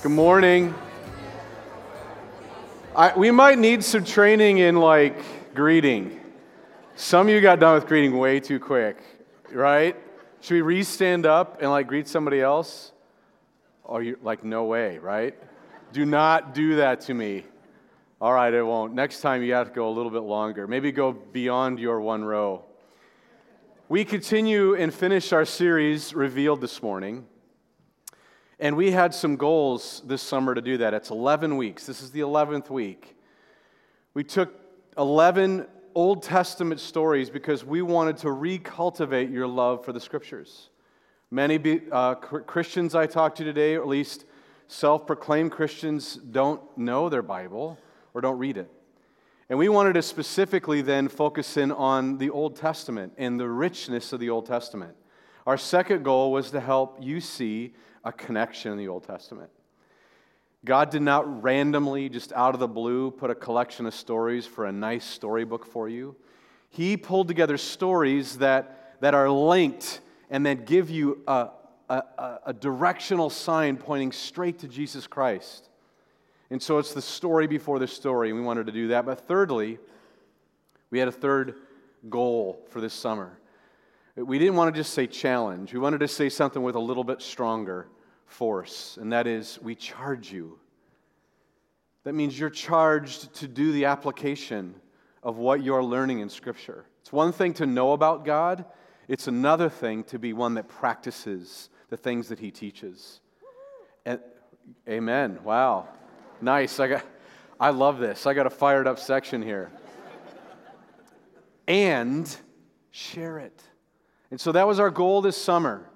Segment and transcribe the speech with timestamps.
[0.00, 0.76] Good morning.
[2.94, 5.20] I, we might need some training in like
[5.56, 6.20] greeting.
[6.94, 8.98] Some of you got done with greeting way too quick,
[9.50, 9.96] right?
[10.40, 12.92] Should we re stand up and like greet somebody else?
[13.84, 15.34] Oh, you're like, no way, right?
[15.92, 17.42] Do not do that to me.
[18.20, 18.94] All right, I won't.
[18.94, 20.68] Next time you have to go a little bit longer.
[20.68, 22.64] Maybe go beyond your one row.
[23.88, 27.26] We continue and finish our series, Revealed, this morning.
[28.60, 30.92] And we had some goals this summer to do that.
[30.92, 31.86] It's 11 weeks.
[31.86, 33.16] This is the 11th week.
[34.14, 34.52] We took
[34.96, 40.70] 11 Old Testament stories because we wanted to recultivate your love for the scriptures.
[41.30, 44.24] Many uh, Christians I talked to today, or at least
[44.66, 47.78] self proclaimed Christians, don't know their Bible
[48.12, 48.70] or don't read it.
[49.48, 54.12] And we wanted to specifically then focus in on the Old Testament and the richness
[54.12, 54.96] of the Old Testament.
[55.46, 57.72] Our second goal was to help you see
[58.04, 59.50] a connection in the Old Testament.
[60.64, 64.66] God did not randomly, just out of the blue, put a collection of stories for
[64.66, 66.16] a nice storybook for you.
[66.70, 70.00] He pulled together stories that, that are linked
[70.30, 71.50] and that give you a,
[71.88, 72.02] a,
[72.46, 75.68] a directional sign pointing straight to Jesus Christ.
[76.50, 79.06] And so it's the story before the story, and we wanted to do that.
[79.06, 79.78] But thirdly,
[80.90, 81.54] we had a third
[82.08, 83.37] goal for this summer.
[84.24, 87.04] We didn't want to just say challenge, we wanted to say something with a little
[87.04, 87.86] bit stronger
[88.26, 90.58] force, and that is we charge you.
[92.02, 94.74] That means you're charged to do the application
[95.22, 96.84] of what you're learning in Scripture.
[97.00, 98.64] It's one thing to know about God,
[99.06, 103.20] it's another thing to be one that practices the things that He teaches.
[104.04, 104.18] And,
[104.88, 105.38] amen.
[105.44, 105.88] Wow.
[106.40, 106.80] Nice.
[106.80, 107.06] I, got,
[107.60, 108.26] I love this.
[108.26, 109.70] I got a fired up section here.
[111.68, 112.36] and
[112.90, 113.62] share it.
[114.30, 115.88] And so that was our goal this summer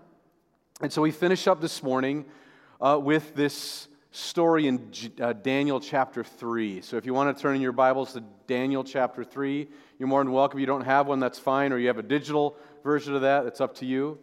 [0.83, 2.25] and so we finish up this morning
[2.81, 6.81] uh, with this story in uh, Daniel chapter 3.
[6.81, 9.69] So if you want to turn in your Bibles to Daniel chapter 3,
[10.01, 10.59] you're more than welcome.
[10.59, 13.47] If you don't have one, that's fine, or you have a digital version of that,
[13.47, 14.19] it's up to you.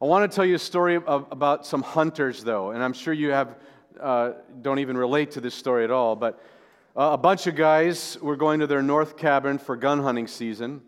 [0.00, 3.12] I want to tell you a story of, about some hunters, though, and I'm sure
[3.12, 3.56] you have,
[4.00, 6.42] uh, don't even relate to this story at all, but
[6.96, 10.80] uh, a bunch of guys were going to their north cabin for gun hunting season,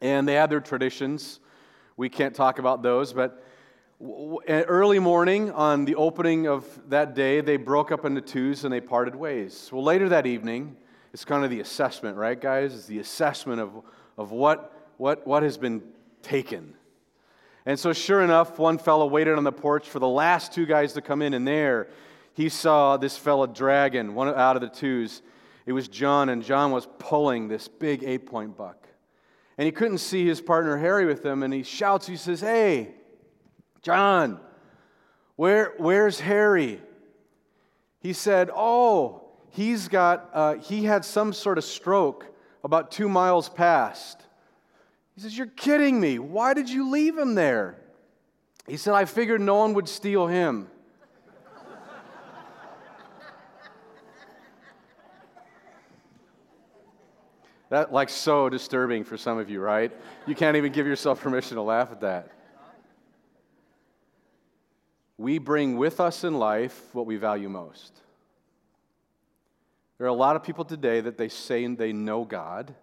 [0.00, 1.40] and they had their traditions.
[1.96, 3.42] We can't talk about those, but
[3.98, 8.80] Early morning on the opening of that day, they broke up into twos and they
[8.80, 9.70] parted ways.
[9.72, 10.76] Well, later that evening,
[11.14, 12.74] it's kind of the assessment, right, guys?
[12.74, 13.70] It's the assessment of,
[14.18, 15.82] of what, what, what has been
[16.20, 16.74] taken.
[17.64, 20.92] And so, sure enough, one fellow waited on the porch for the last two guys
[20.92, 21.88] to come in, and there
[22.34, 25.22] he saw this fellow dragging one out of the twos.
[25.64, 28.85] It was John, and John was pulling this big eight point buck.
[29.58, 32.94] And he couldn't see his partner Harry with him, and he shouts, he says, Hey,
[33.82, 34.40] John,
[35.36, 36.80] where, where's Harry?
[38.00, 42.26] He said, Oh, he's got, uh, he had some sort of stroke
[42.62, 44.22] about two miles past.
[45.14, 46.18] He says, You're kidding me.
[46.18, 47.78] Why did you leave him there?
[48.66, 50.68] He said, I figured no one would steal him.
[57.68, 59.92] That like so disturbing for some of you, right?
[60.26, 62.30] You can't even give yourself permission to laugh at that.
[65.18, 68.00] We bring with us in life what we value most.
[69.98, 72.74] There are a lot of people today that they say they know God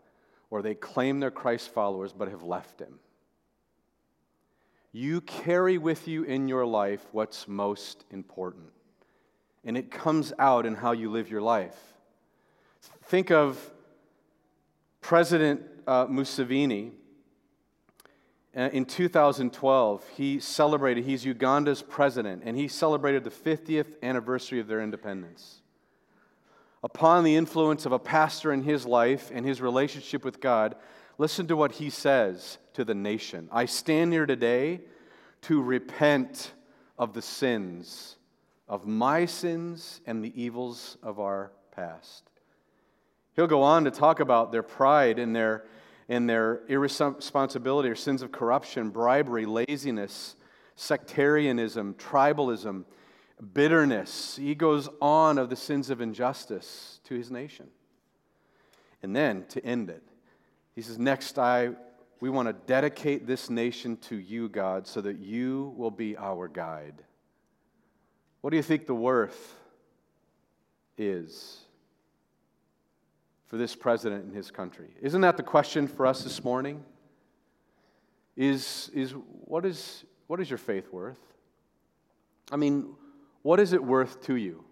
[0.49, 2.99] or they claim they're Christ followers but have left Him.
[4.91, 8.71] You carry with you in your life what's most important,
[9.63, 11.77] and it comes out in how you live your life.
[13.05, 13.72] Think of
[15.03, 16.91] President uh, Museveni
[18.55, 24.67] uh, in 2012, he celebrated, he's Uganda's president, and he celebrated the 50th anniversary of
[24.67, 25.59] their independence.
[26.83, 30.75] Upon the influence of a pastor in his life and his relationship with God,
[31.17, 34.79] listen to what he says to the nation I stand here today
[35.43, 36.53] to repent
[36.97, 38.15] of the sins,
[38.69, 42.29] of my sins and the evils of our past.
[43.35, 45.65] He'll go on to talk about their pride and their
[46.07, 50.35] in their irresponsibility or sins of corruption, bribery, laziness,
[50.75, 52.83] sectarianism, tribalism,
[53.53, 54.35] bitterness.
[54.35, 57.67] He goes on of the sins of injustice to his nation.
[59.01, 60.03] And then to end it,
[60.75, 61.71] he says, Next, I,
[62.19, 66.47] we want to dedicate this nation to you, God, so that you will be our
[66.47, 67.03] guide.
[68.41, 69.55] What do you think the worth
[70.97, 71.59] is?
[73.53, 74.87] For this president and his country?
[74.99, 76.83] Isn't that the question for us this morning?
[78.35, 81.19] Is, is, what, is what is your faith worth?
[82.51, 82.95] I mean,
[83.43, 84.63] What is it worth to you?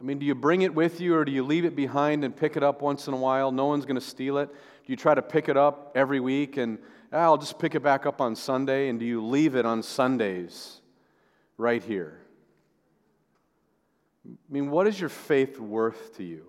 [0.00, 2.36] I mean, do you bring it with you or do you leave it behind and
[2.36, 3.50] pick it up once in a while?
[3.50, 4.48] No one's going to steal it.
[4.48, 6.78] Do you try to pick it up every week and
[7.12, 8.90] ah, I'll just pick it back up on Sunday?
[8.90, 10.82] And do you leave it on Sundays
[11.58, 12.20] right here?
[14.26, 16.46] I mean, what is your faith worth to you?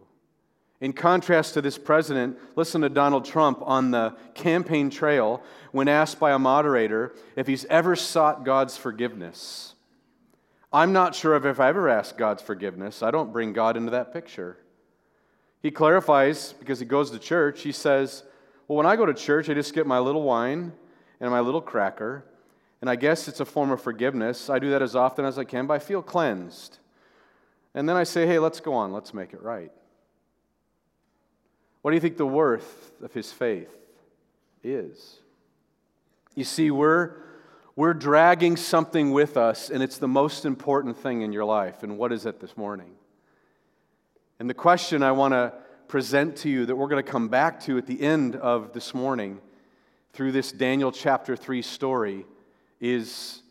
[0.82, 5.42] In contrast to this president, listen to Donald Trump on the campaign trail
[5.72, 9.76] when asked by a moderator if he's ever sought God's forgiveness.
[10.74, 13.02] I'm not sure if I've ever asked God's forgiveness.
[13.02, 14.58] I don't bring God into that picture.
[15.62, 17.62] He clarifies because he goes to church.
[17.62, 18.24] He says,
[18.68, 20.74] Well, when I go to church, I just get my little wine
[21.22, 22.26] and my little cracker,
[22.82, 24.50] and I guess it's a form of forgiveness.
[24.50, 26.80] I do that as often as I can, but I feel cleansed.
[27.76, 29.72] And then I say, Hey, let's go on, let's make it right.
[31.82, 33.74] What do you think the worth of his faith
[34.64, 35.20] is?
[36.36, 37.16] You see, we're
[37.76, 41.82] we're dragging something with us, and it's the most important thing in your life.
[41.82, 42.92] And what is it this morning?
[44.40, 45.54] And the question I want to
[45.88, 48.94] present to you that we're going to come back to at the end of this
[48.94, 49.40] morning
[50.14, 52.26] through this Daniel chapter 3 story
[52.80, 53.42] is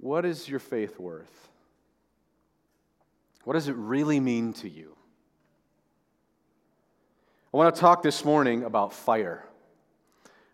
[0.00, 1.49] what is your faith worth?
[3.50, 4.96] What does it really mean to you?
[7.52, 9.44] I want to talk this morning about fire.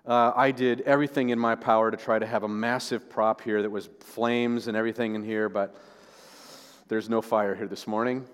[0.06, 3.60] Uh, I did everything in my power to try to have a massive prop here
[3.60, 5.76] that was flames and everything in here, but
[6.88, 8.24] there's no fire here this morning.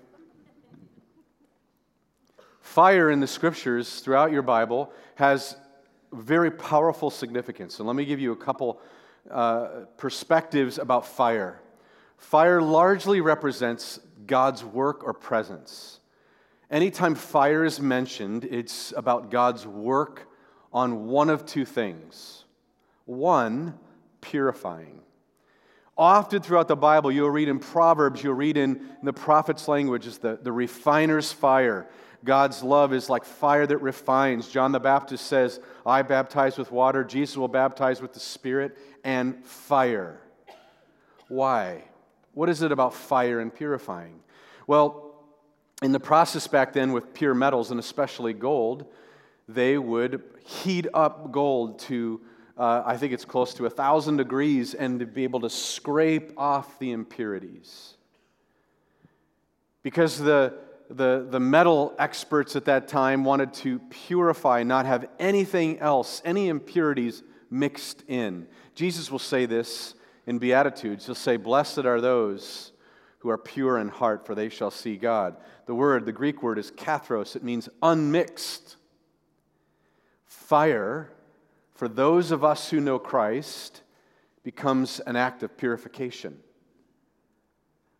[2.61, 5.57] Fire in the scriptures throughout your Bible has
[6.13, 7.79] very powerful significance.
[7.79, 8.79] And let me give you a couple
[9.29, 11.59] uh, perspectives about fire.
[12.17, 15.99] Fire largely represents God's work or presence.
[16.71, 20.27] Anytime fire is mentioned, it's about God's work
[20.71, 22.45] on one of two things
[23.05, 23.77] one,
[24.21, 25.01] purifying.
[25.95, 30.07] Often throughout the Bible, you'll read in Proverbs, you'll read in, in the prophet's language,
[30.07, 31.87] is the, the refiner's fire.
[32.23, 34.47] God's love is like fire that refines.
[34.47, 39.45] John the Baptist says, I baptize with water, Jesus will baptize with the Spirit and
[39.45, 40.21] fire.
[41.27, 41.83] Why?
[42.33, 44.19] What is it about fire and purifying?
[44.67, 45.13] Well,
[45.81, 48.85] in the process back then with pure metals, and especially gold,
[49.47, 52.21] they would heat up gold to,
[52.57, 56.31] uh, I think it's close to a thousand degrees, and to be able to scrape
[56.37, 57.95] off the impurities.
[59.83, 60.53] Because the,
[60.89, 66.47] the, the metal experts at that time wanted to purify, not have anything else, any
[66.47, 67.21] impurities
[67.51, 68.47] mixed in.
[68.73, 69.95] Jesus will say this
[70.25, 71.05] in Beatitudes.
[71.05, 72.71] He'll say, Blessed are those
[73.19, 75.37] who are pure in heart, for they shall see God.
[75.65, 78.75] The word, the Greek word is katharos, it means unmixed.
[80.25, 81.09] Fire,
[81.73, 83.81] for those of us who know Christ,
[84.43, 86.37] becomes an act of purification,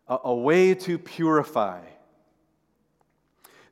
[0.07, 1.79] a, a way to purify.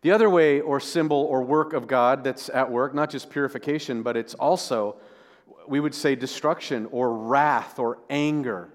[0.01, 4.01] The other way or symbol or work of God that's at work, not just purification,
[4.01, 4.95] but it's also,
[5.71, 8.67] we would say, destruction or wrath or anger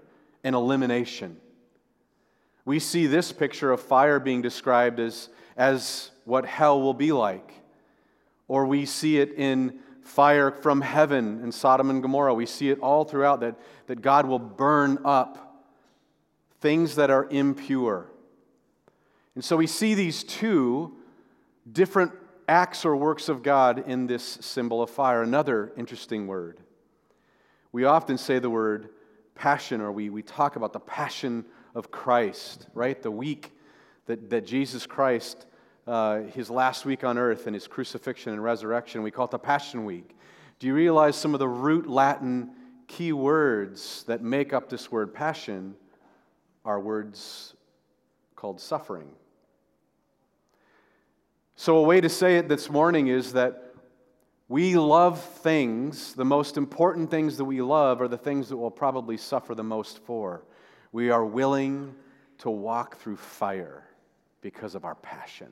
[0.42, 1.36] and elimination.
[2.64, 5.28] We see this picture of fire being described as,
[5.58, 7.52] as what hell will be like.
[8.48, 12.32] Or we see it in fire from heaven in Sodom and Gomorrah.
[12.32, 13.56] We see it all throughout that,
[13.88, 15.66] that God will burn up
[16.62, 18.06] things that are impure.
[19.34, 20.96] And so we see these two
[21.70, 22.12] different
[22.48, 25.22] acts or works of God in this symbol of fire.
[25.22, 26.62] Another interesting word.
[27.76, 28.88] We often say the word
[29.34, 33.02] passion, or we, we talk about the passion of Christ, right?
[33.02, 33.52] The week
[34.06, 35.44] that, that Jesus Christ
[35.86, 39.02] uh, his last week on earth and his crucifixion and resurrection.
[39.02, 40.16] We call it the Passion Week.
[40.58, 42.52] Do you realize some of the root Latin
[42.86, 45.74] key words that make up this word passion
[46.64, 47.52] are words
[48.36, 49.10] called suffering?
[51.56, 53.65] So, a way to say it this morning is that
[54.48, 58.70] we love things, the most important things that we love are the things that we'll
[58.70, 60.44] probably suffer the most for.
[60.92, 61.94] We are willing
[62.38, 63.84] to walk through fire
[64.40, 65.48] because of our passion.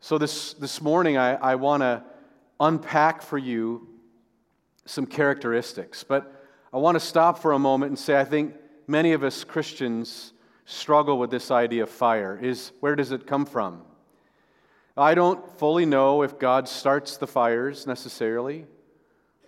[0.00, 2.02] So, this, this morning, I, I want to
[2.58, 3.88] unpack for you
[4.84, 6.04] some characteristics.
[6.04, 8.54] But I want to stop for a moment and say I think
[8.86, 10.32] many of us Christians
[10.64, 12.38] struggle with this idea of fire.
[12.40, 13.82] Is where does it come from?
[14.96, 18.66] I don't fully know if God starts the fires necessarily,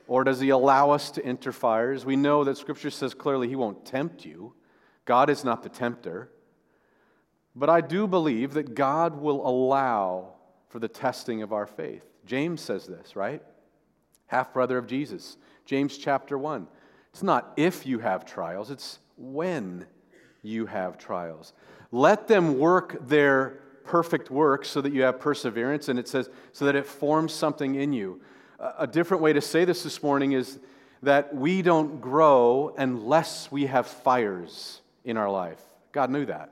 [0.07, 2.07] or does He allow us to enter fires?
[2.07, 4.55] We know that Scripture says clearly He won't tempt you.
[5.05, 6.31] God is not the tempter.
[7.55, 10.35] But I do believe that God will allow
[10.69, 12.03] for the testing of our faith.
[12.27, 13.43] James says this, right?
[14.27, 15.37] Half brother of Jesus.
[15.67, 16.67] James chapter 1
[17.11, 19.87] It's not if you have trials, it's when
[20.43, 21.53] you have trials.
[21.93, 26.65] Let them work their perfect work so that you have perseverance, and it says, so
[26.65, 28.21] that it forms something in you.
[28.79, 30.59] A different way to say this this morning is
[31.03, 35.61] that we don't grow unless we have fires in our life.
[35.93, 36.51] God knew that.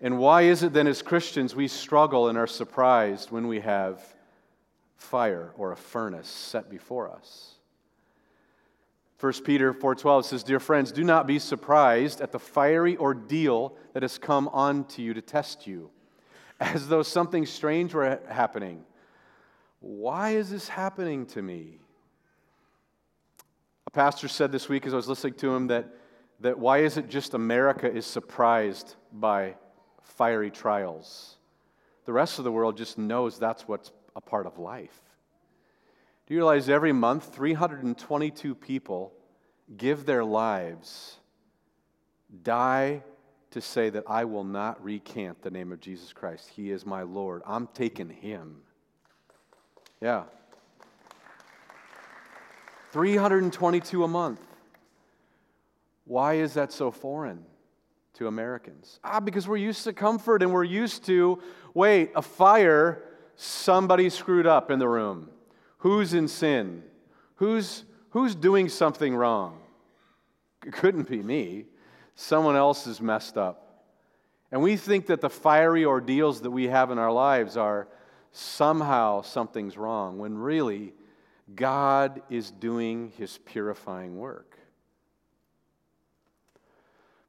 [0.00, 4.00] And why is it then, as Christians, we struggle and are surprised when we have
[4.96, 7.54] fire or a furnace set before us?
[9.22, 14.02] 1 Peter 4:12 says, "Dear friends, do not be surprised at the fiery ordeal that
[14.02, 15.92] has come on to you to test you,
[16.58, 18.84] as though something strange were happening.
[19.78, 21.78] Why is this happening to me?"
[23.86, 25.94] A pastor said this week as I was listening to him that,
[26.40, 29.54] that why is it just America is surprised by
[30.02, 31.38] fiery trials?
[32.06, 35.11] The rest of the world just knows that's what's a part of life.
[36.32, 39.12] Do you realize every month 322 people
[39.76, 41.18] give their lives,
[42.42, 43.02] die
[43.50, 46.48] to say that I will not recant the name of Jesus Christ?
[46.48, 47.42] He is my Lord.
[47.44, 48.62] I'm taking him.
[50.00, 50.22] Yeah.
[52.92, 54.40] 322 a month.
[56.06, 57.44] Why is that so foreign
[58.14, 59.00] to Americans?
[59.04, 61.42] Ah, because we're used to comfort and we're used to
[61.74, 63.02] wait, a fire,
[63.36, 65.28] somebody screwed up in the room.
[65.82, 66.84] Who's in sin?
[67.36, 69.58] Who's, who's doing something wrong?
[70.64, 71.64] It couldn't be me.
[72.14, 73.84] Someone else is messed up.
[74.52, 77.88] And we think that the fiery ordeals that we have in our lives are
[78.30, 80.94] somehow something's wrong, when really,
[81.52, 84.56] God is doing his purifying work.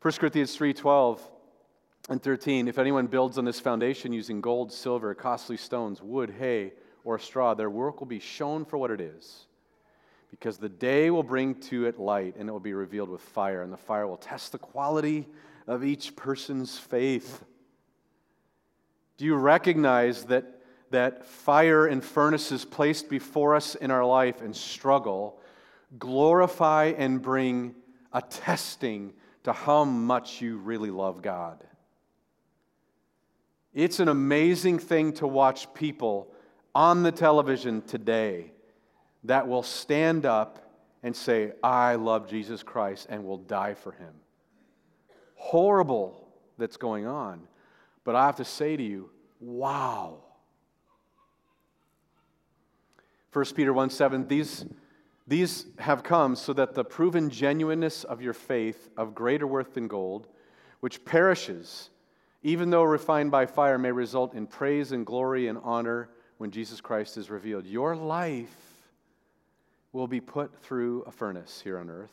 [0.03, 1.19] 1 Corinthians 3:12
[2.07, 6.74] and 13 If anyone builds on this foundation using gold, silver, costly stones, wood, hay,
[7.03, 9.45] or straw, their work will be shown for what it is.
[10.31, 13.62] Because the day will bring to it light, and it will be revealed with fire,
[13.62, 15.27] and the fire will test the quality
[15.67, 17.43] of each person's faith.
[19.17, 20.45] Do you recognize that,
[20.89, 25.39] that fire and furnaces placed before us in our life and struggle
[26.00, 27.75] glorify and bring
[28.12, 31.63] a testing to how much you really love God?
[33.74, 36.33] It's an amazing thing to watch people
[36.75, 38.51] on the television today
[39.24, 40.60] that will stand up
[41.03, 44.13] and say, I love Jesus Christ and will die for him.
[45.36, 46.27] Horrible
[46.58, 47.42] that's going on.
[48.03, 50.20] But I have to say to you, wow.
[53.32, 54.65] 1 Peter 1 7, these,
[55.27, 59.88] these have come so that the proven genuineness of your faith, of greater worth than
[59.88, 60.27] gold,
[60.80, 61.89] which perishes,
[62.44, 66.82] even though refined by fire, may result in praise and glory and honor when Jesus
[66.82, 67.66] Christ is revealed.
[67.66, 68.56] Your life
[69.92, 72.12] will be put through a furnace here on earth.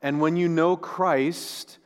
[0.00, 1.78] And when you know Christ,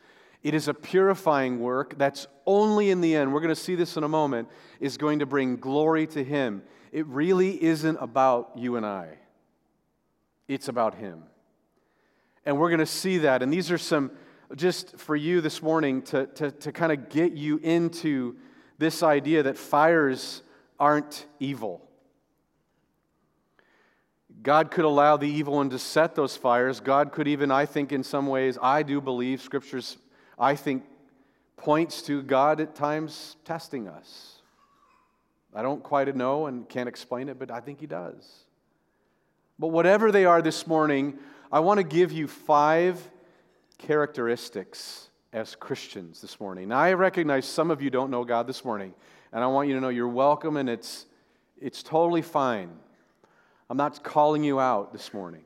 [0.43, 3.97] it is a purifying work that's only in the end, we're going to see this
[3.97, 4.49] in a moment,
[4.81, 6.63] is going to bring glory to Him.
[6.91, 9.19] It really isn't about you and I,
[10.49, 11.23] it's about Him.
[12.45, 13.43] And we're going to see that.
[13.43, 14.11] And these are some,
[14.57, 18.37] just for you this morning, to, to, to kind of get you into
[18.79, 20.43] this idea that fires
[20.79, 21.83] aren't evil.
[24.43, 26.81] God could allow the evil one to set those fires.
[26.81, 29.99] God could even, I think, in some ways, I do believe scriptures,
[30.39, 30.85] I think,
[31.57, 34.43] points to God at times testing us.
[35.55, 38.45] I don't quite know and can't explain it, but I think He does.
[39.59, 41.19] But whatever they are this morning,
[41.53, 42.99] I want to give you five
[43.79, 46.69] characteristics as Christians this morning.
[46.69, 48.95] Now, I recognize some of you don't know God this morning.
[49.33, 51.07] And I want you to know you're welcome and it's,
[51.61, 52.71] it's totally fine.
[53.71, 55.43] I'm not calling you out this morning.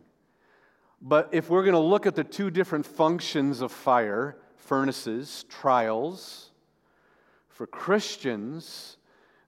[1.01, 6.51] But if we're going to look at the two different functions of fire, furnaces, trials,
[7.49, 8.97] for Christians,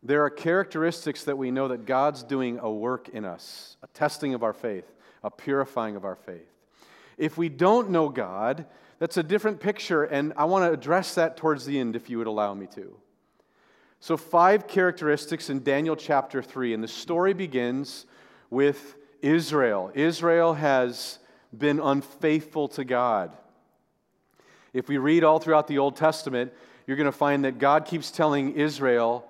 [0.02, 4.34] there are characteristics that we know that God's doing a work in us, a testing
[4.34, 4.90] of our faith,
[5.24, 6.48] a purifying of our faith.
[7.16, 8.66] If we don't know God,
[9.00, 12.18] that's a different picture, and I want to address that towards the end if you
[12.18, 12.96] would allow me to.
[14.00, 16.74] So, five characteristics in Daniel chapter 3.
[16.74, 18.06] And the story begins
[18.48, 19.90] with Israel.
[19.94, 21.18] Israel has
[21.56, 23.36] been unfaithful to God.
[24.72, 26.52] If we read all throughout the Old Testament,
[26.86, 29.24] you're going to find that God keeps telling Israel,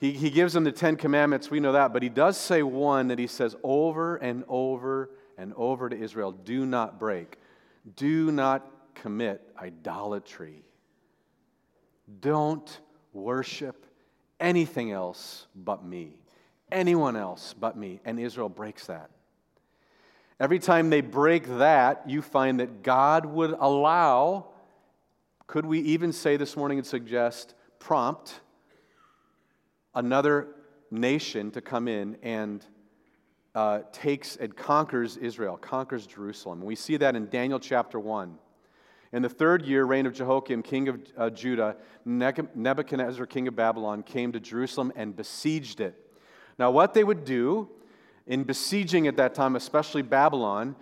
[0.00, 3.08] he, he gives them the Ten Commandments, we know that, but he does say one
[3.08, 7.38] that he says over and over and over to Israel do not break,
[7.96, 10.64] do not commit idolatry,
[12.20, 12.80] don't
[13.12, 13.86] worship
[14.40, 16.20] anything else but me.
[16.70, 18.00] Anyone else but me.
[18.04, 19.10] And Israel breaks that.
[20.40, 24.46] Every time they break that, you find that God would allow,
[25.46, 28.40] could we even say this morning and suggest, prompt
[29.94, 30.48] another
[30.90, 32.64] nation to come in and
[33.54, 36.62] uh, takes and conquers Israel, conquers Jerusalem.
[36.62, 38.38] We see that in Daniel chapter 1.
[39.12, 44.02] In the third year, reign of Jehoiakim, king of uh, Judah, Nebuchadnezzar, king of Babylon,
[44.02, 45.94] came to Jerusalem and besieged it.
[46.58, 47.70] Now, what they would do
[48.26, 50.76] in besieging at that time, especially Babylon,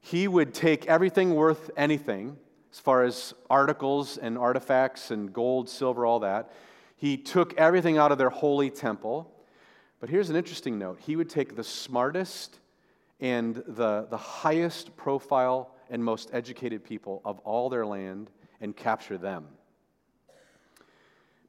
[0.00, 2.36] he would take everything worth anything,
[2.72, 6.52] as far as articles and artifacts and gold, silver, all that.
[6.96, 9.32] He took everything out of their holy temple.
[10.00, 12.58] But here's an interesting note he would take the smartest
[13.20, 18.30] and the, the highest profile and most educated people of all their land
[18.60, 19.46] and capture them.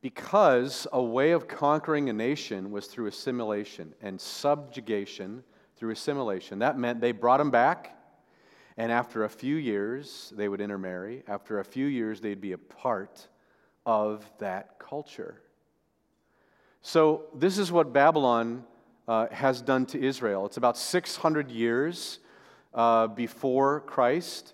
[0.02, 5.44] Because a way of conquering a nation was through assimilation and subjugation
[5.76, 6.60] through assimilation.
[6.60, 7.98] That meant they brought them back,
[8.78, 11.24] and after a few years, they would intermarry.
[11.28, 13.28] After a few years, they'd be a part
[13.86, 15.42] of that culture.
[16.82, 18.64] So, this is what Babylon
[19.08, 20.46] uh, has done to Israel.
[20.46, 22.20] It's about 600 years
[22.74, 24.54] uh, before Christ,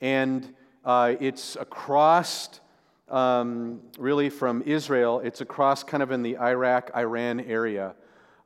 [0.00, 2.60] and uh, it's across,
[3.08, 7.94] um, really from Israel, it's across kind of in the Iraq, Iran area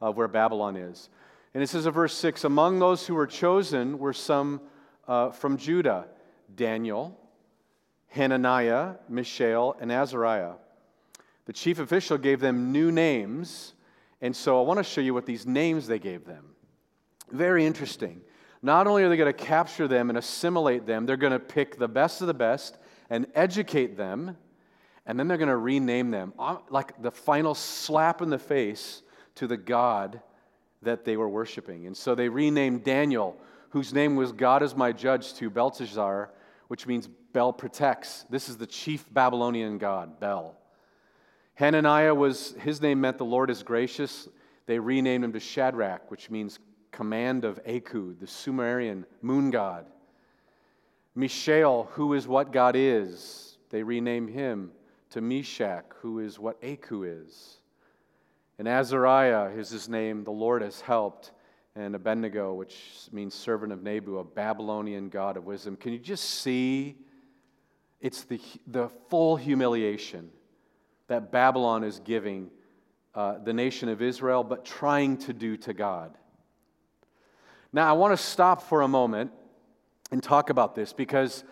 [0.01, 1.09] of where Babylon is.
[1.55, 4.61] And it says in verse 6 Among those who were chosen were some
[5.07, 6.07] uh, from Judah
[6.55, 7.19] Daniel,
[8.09, 10.55] Hananiah, Mishael, and Azariah.
[11.47, 13.75] The chief official gave them new names,
[14.21, 16.55] and so I want to show you what these names they gave them.
[17.31, 18.21] Very interesting.
[18.63, 21.79] Not only are they going to capture them and assimilate them, they're going to pick
[21.79, 22.79] the best of the best
[23.11, 24.37] and educate them,
[25.05, 26.33] and then they're going to rename them.
[26.39, 29.03] Uh, like the final slap in the face
[29.35, 30.21] to the God
[30.83, 31.87] that they were worshiping.
[31.87, 33.37] And so they renamed Daniel,
[33.71, 36.31] whose name was God is my judge, to Belteshazzar,
[36.69, 38.25] which means Bel protects.
[38.31, 40.57] This is the chief Babylonian god, Bel.
[41.55, 44.29] Hananiah was, his name meant the Lord is gracious.
[44.67, 46.59] They renamed him to Shadrach, which means
[46.93, 49.87] command of Aku, the Sumerian moon god.
[51.15, 54.71] Mishael, who is what God is, they rename him
[55.11, 57.59] to Meshach, who is what Aku is.
[58.59, 61.33] And Azariah is his name, the Lord has helped.
[61.75, 62.77] And Abednego, which
[63.13, 65.77] means servant of Nebu, a Babylonian god of wisdom.
[65.77, 66.97] Can you just see?
[68.01, 70.31] It's the, the full humiliation
[71.09, 72.51] that Babylon is giving
[73.15, 76.17] uh, the nation of Israel, but trying to do to God.
[77.73, 79.31] Now, I want to stop for a moment
[80.11, 81.43] and talk about this because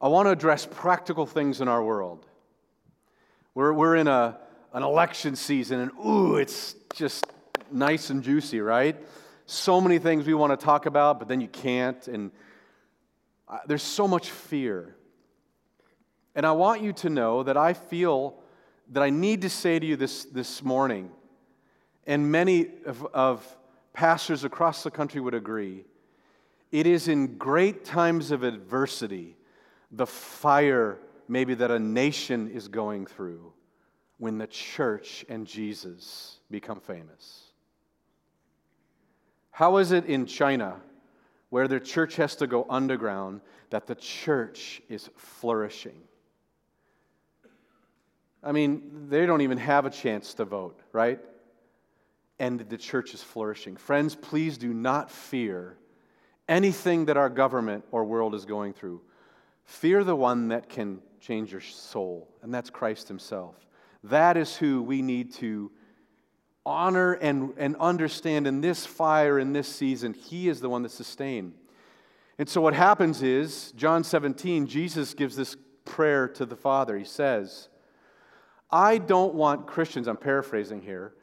[0.00, 2.26] I want to address practical things in our world.
[3.54, 4.38] We're, we're in a,
[4.72, 7.26] an election season, and ooh, it's just
[7.72, 8.96] nice and juicy, right?
[9.46, 12.30] So many things we want to talk about, but then you can't, and
[13.66, 14.94] there's so much fear.
[16.36, 18.40] And I want you to know that I feel
[18.92, 21.10] that I need to say to you this, this morning,
[22.06, 23.56] and many of, of
[23.94, 25.86] pastors across the country would agree
[26.70, 29.36] it is in great times of adversity,
[29.92, 33.52] the fire maybe that a nation is going through,
[34.18, 37.44] when the church and Jesus become famous.
[39.52, 40.80] How is it in China,
[41.50, 46.00] where the church has to go underground, that the church is flourishing?
[48.42, 51.20] I mean, they don't even have a chance to vote, right?
[52.38, 53.76] And the church is flourishing.
[53.76, 55.78] Friends, please do not fear
[56.48, 59.00] anything that our government or world is going through.
[59.64, 63.54] Fear the one that can change your soul, and that's Christ Himself.
[64.02, 65.70] That is who we need to
[66.66, 70.12] honor and, and understand in this fire, in this season.
[70.14, 71.54] He is the one that sustains.
[72.38, 76.98] And so what happens is, John 17, Jesus gives this prayer to the Father.
[76.98, 77.68] He says,
[78.70, 81.14] I don't want Christians, I'm paraphrasing here,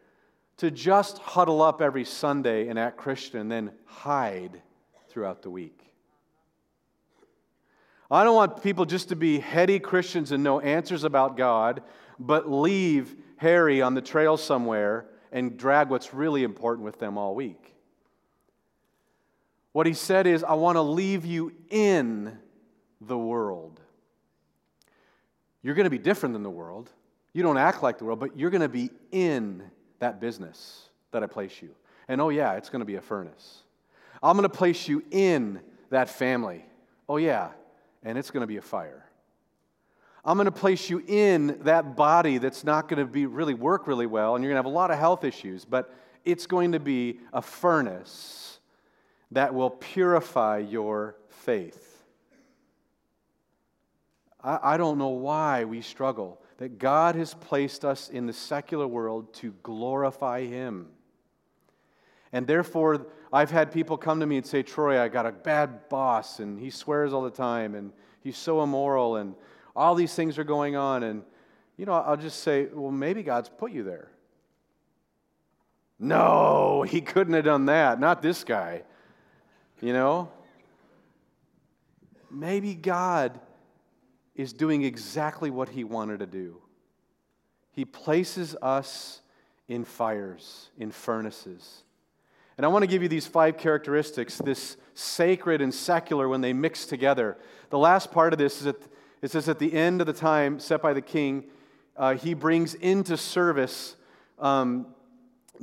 [0.61, 4.61] to just huddle up every Sunday and act Christian and then hide
[5.09, 5.91] throughout the week.
[8.11, 11.81] I don't want people just to be heady Christians and know answers about God,
[12.19, 17.33] but leave Harry on the trail somewhere and drag what's really important with them all
[17.33, 17.73] week.
[19.71, 22.37] What he said is, I want to leave you in
[22.99, 23.79] the world.
[25.63, 26.91] You're going to be different than the world.
[27.33, 29.63] You don't act like the world, but you're going to be in
[30.01, 31.69] that business that I place you.
[32.07, 33.59] And oh, yeah, it's going to be a furnace.
[34.21, 36.65] I'm going to place you in that family.
[37.07, 37.49] Oh, yeah,
[38.03, 39.05] and it's going to be a fire.
[40.23, 43.87] I'm going to place you in that body that's not going to be really work
[43.87, 45.93] really well, and you're going to have a lot of health issues, but
[46.25, 48.59] it's going to be a furnace
[49.31, 52.03] that will purify your faith.
[54.43, 58.85] I, I don't know why we struggle, that God has placed us in the secular
[58.85, 60.89] world to glorify Him.
[62.31, 65.89] And therefore, I've had people come to me and say, Troy, I got a bad
[65.89, 67.91] boss, and he swears all the time, and
[68.23, 69.33] he's so immoral, and
[69.75, 71.01] all these things are going on.
[71.01, 71.23] And,
[71.77, 74.11] you know, I'll just say, well, maybe God's put you there.
[75.97, 77.99] No, he couldn't have done that.
[77.99, 78.83] Not this guy.
[79.81, 80.29] You know?
[82.29, 83.39] Maybe God
[84.41, 86.57] is doing exactly what he wanted to do.
[87.71, 89.21] He places us
[89.67, 91.83] in fires, in furnaces.
[92.57, 96.53] And I want to give you these five characteristics this sacred and secular when they
[96.53, 97.37] mix together.
[97.69, 98.81] The last part of this is that
[99.21, 101.45] it says at the end of the time set by the king,
[101.95, 103.95] uh, he brings into service
[104.39, 104.87] um,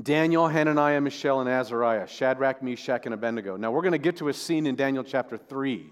[0.01, 3.57] Daniel, Hananiah, Mishael, and Azariah, Shadrach, Meshach, and Abednego.
[3.57, 5.91] Now, we're going to get to a scene in Daniel chapter 3.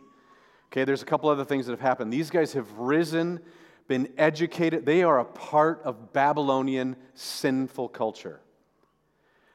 [0.76, 2.12] Okay, there's a couple other things that have happened.
[2.12, 3.40] These guys have risen,
[3.88, 4.84] been educated.
[4.84, 8.40] They are a part of Babylonian sinful culture.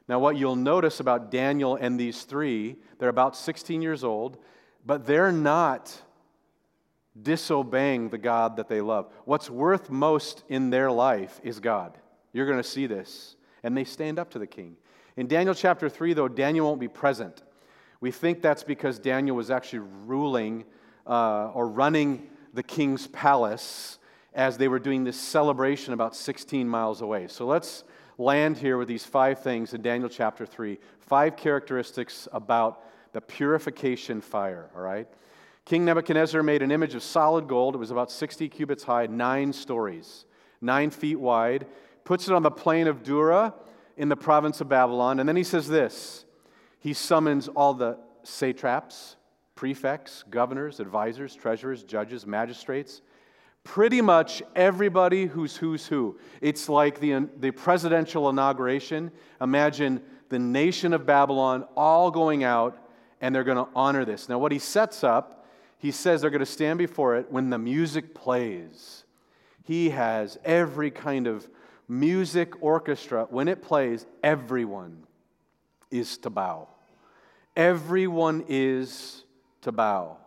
[0.07, 4.39] Now, what you'll notice about Daniel and these three, they're about 16 years old,
[4.84, 5.95] but they're not
[7.21, 9.13] disobeying the God that they love.
[9.25, 11.99] What's worth most in their life is God.
[12.34, 13.36] You're going to see this.
[13.62, 14.75] And they stand up to the king.
[15.17, 17.43] In Daniel chapter 3, though, Daniel won't be present.
[17.99, 20.65] We think that's because Daniel was actually ruling
[21.08, 24.00] uh, or running the king's palace
[24.34, 27.28] as they were doing this celebration about 16 miles away.
[27.28, 27.84] So let's
[28.18, 30.78] land here with these five things in Daniel chapter 3.
[31.00, 32.84] Five characteristics about
[33.14, 35.08] the purification fire, all right?
[35.66, 37.76] King Nebuchadnezzar made an image of solid gold.
[37.76, 40.26] It was about 60 cubits high, nine stories,
[40.62, 41.68] nine feet wide,
[42.04, 43.54] puts it on the plain of Dura
[43.98, 45.20] in the province of Babylon.
[45.20, 46.26] And then he says this
[46.80, 49.18] He summons all the satraps,
[49.62, 53.04] prefects, governors, advisors, treasurers, judges, magistrates,
[53.63, 56.17] pretty much everybody who's who's who.
[56.41, 59.12] It's like the, the presidential inauguration.
[59.39, 62.76] Imagine the nation of Babylon all going out
[63.21, 64.28] and they're going to honor this.
[64.28, 65.45] Now, what he sets up,
[65.78, 69.04] he says they're going to stand before it when the music plays.
[69.63, 71.47] He has every kind of
[71.88, 73.28] music orchestra.
[73.30, 75.04] When it plays, everyone
[75.91, 76.67] is to bow.
[77.56, 79.24] Everyone is
[79.62, 80.17] to bow.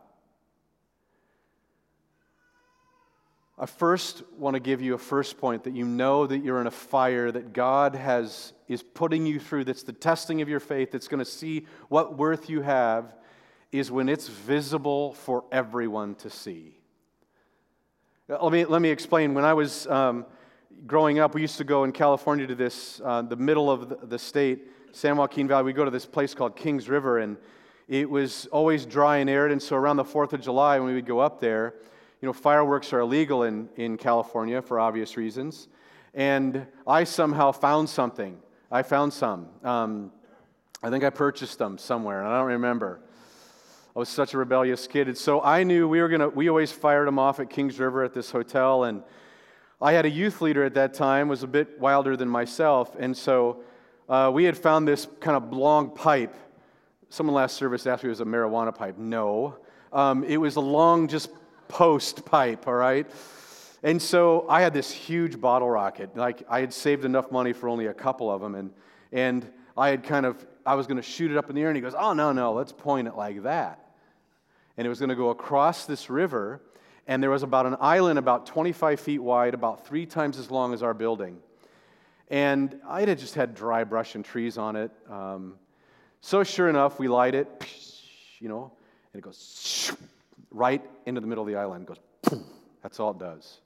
[3.57, 6.66] I first want to give you a first point that you know that you're in
[6.66, 10.90] a fire that God has is putting you through that's the testing of your faith
[10.90, 13.14] that's going to see what worth you have
[13.70, 16.77] is when it's visible for everyone to see.
[18.27, 19.35] Let me, let me explain.
[19.35, 20.27] When I was um,
[20.87, 23.97] growing up, we used to go in California to this, uh, the middle of the,
[24.07, 25.64] the state, San Joaquin Valley.
[25.64, 27.37] We'd go to this place called Kings River, and
[27.88, 29.53] it was always dry and arid.
[29.53, 31.75] And so around the 4th of July, when we would go up there,
[32.20, 35.68] you know, fireworks are illegal in, in California for obvious reasons.
[36.14, 38.38] And I somehow found something.
[38.70, 39.49] I found some.
[39.62, 40.12] Um,
[40.83, 43.01] I think I purchased them somewhere, and I don't remember.
[43.94, 45.07] I was such a rebellious kid.
[45.07, 47.79] And so I knew we were going to, we always fired them off at Kings
[47.79, 48.85] River at this hotel.
[48.85, 49.03] And
[49.81, 52.97] I had a youth leader at that time, was a bit wilder than myself.
[52.99, 53.62] And so
[54.09, 56.35] uh, we had found this kind of long pipe.
[57.14, 58.98] Someone last service asked me if it was a marijuana pipe.
[58.98, 59.57] No.
[59.92, 61.31] Um, it was a long, just
[61.68, 63.09] post pipe, all right?
[63.85, 66.16] And so I had this huge bottle rocket.
[66.16, 68.72] Like I had saved enough money for only a couple of them, and
[69.12, 71.68] and I had kind of I was going to shoot it up in the air,
[71.68, 73.79] and he goes, "Oh no, no, let's point it like that."
[74.77, 76.62] And it was going to go across this river,
[77.07, 80.74] and there was about an island about 25 feet wide, about three times as long
[80.74, 81.38] as our building.
[82.29, 84.90] And I had just had dry brush and trees on it.
[85.09, 85.55] Um,
[86.25, 87.67] so sure enough, we light it,
[88.41, 88.73] you know,
[89.13, 89.93] and it goes
[90.51, 91.87] right into the middle of the island.
[91.87, 91.99] It
[92.31, 92.41] goes.
[92.83, 93.61] That's all it does.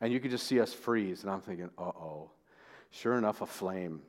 [0.00, 1.22] And you could just see us freeze.
[1.22, 2.30] And I'm thinking, uh oh.
[2.92, 4.00] Sure enough, a flame.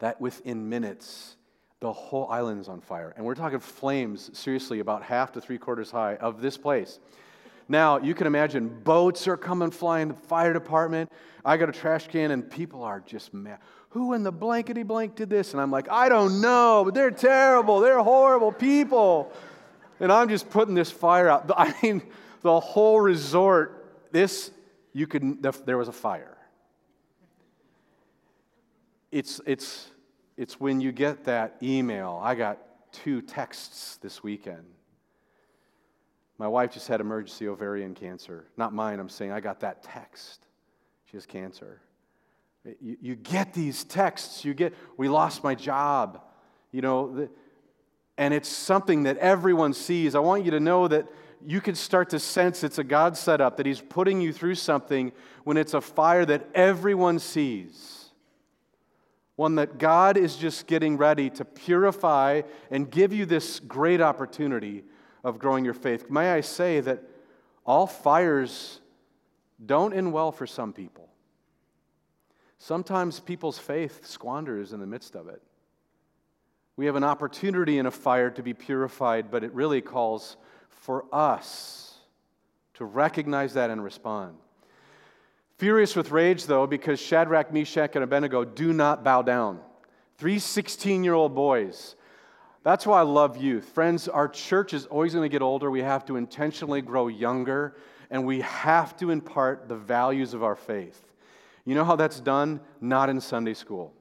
[0.00, 1.36] That within minutes,
[1.80, 3.14] the whole island's on fire.
[3.16, 7.00] And we're talking flames, seriously, about half to three quarters high of this place.
[7.66, 11.10] Now, you can imagine boats are coming flying, the fire department.
[11.46, 13.58] I got a trash can, and people are just mad.
[13.90, 15.52] Who in the blankety blank did this?
[15.52, 17.80] And I'm like, I don't know, but they're terrible.
[17.80, 19.32] They're horrible people.
[20.00, 21.50] And I'm just putting this fire out.
[21.56, 22.02] I mean,
[22.42, 24.50] the whole resort, this,
[24.92, 26.36] you could, there was a fire.
[29.10, 29.88] It's, it's,
[30.36, 32.20] it's when you get that email.
[32.22, 32.58] I got
[32.92, 34.64] two texts this weekend.
[36.36, 38.46] My wife just had emergency ovarian cancer.
[38.56, 40.46] Not mine, I'm saying I got that text.
[41.06, 41.80] She has cancer.
[42.64, 44.44] You, you, get these texts.
[44.44, 46.20] You get, we lost my job.
[46.72, 47.30] You know, the,
[48.16, 50.14] and it's something that everyone sees.
[50.14, 51.06] I want you to know that
[51.46, 55.12] you can start to sense it's a God setup, that He's putting you through something
[55.44, 58.06] when it's a fire that everyone sees.
[59.36, 62.42] One that God is just getting ready to purify
[62.72, 64.82] and give you this great opportunity
[65.22, 66.10] of growing your faith.
[66.10, 67.04] May I say that
[67.64, 68.80] all fires
[69.64, 71.08] don't end well for some people.
[72.58, 75.40] Sometimes people's faith squanders in the midst of it.
[76.76, 80.36] We have an opportunity in a fire to be purified, but it really calls
[80.68, 81.94] for us
[82.74, 84.36] to recognize that and respond.
[85.56, 89.60] Furious with rage, though, because Shadrach, Meshach, and Abednego do not bow down.
[90.16, 91.96] Three 16 year old boys.
[92.62, 93.64] That's why I love youth.
[93.64, 95.70] Friends, our church is always going to get older.
[95.70, 97.76] We have to intentionally grow younger,
[98.10, 101.07] and we have to impart the values of our faith.
[101.68, 102.60] You know how that's done?
[102.80, 103.92] Not in Sunday school.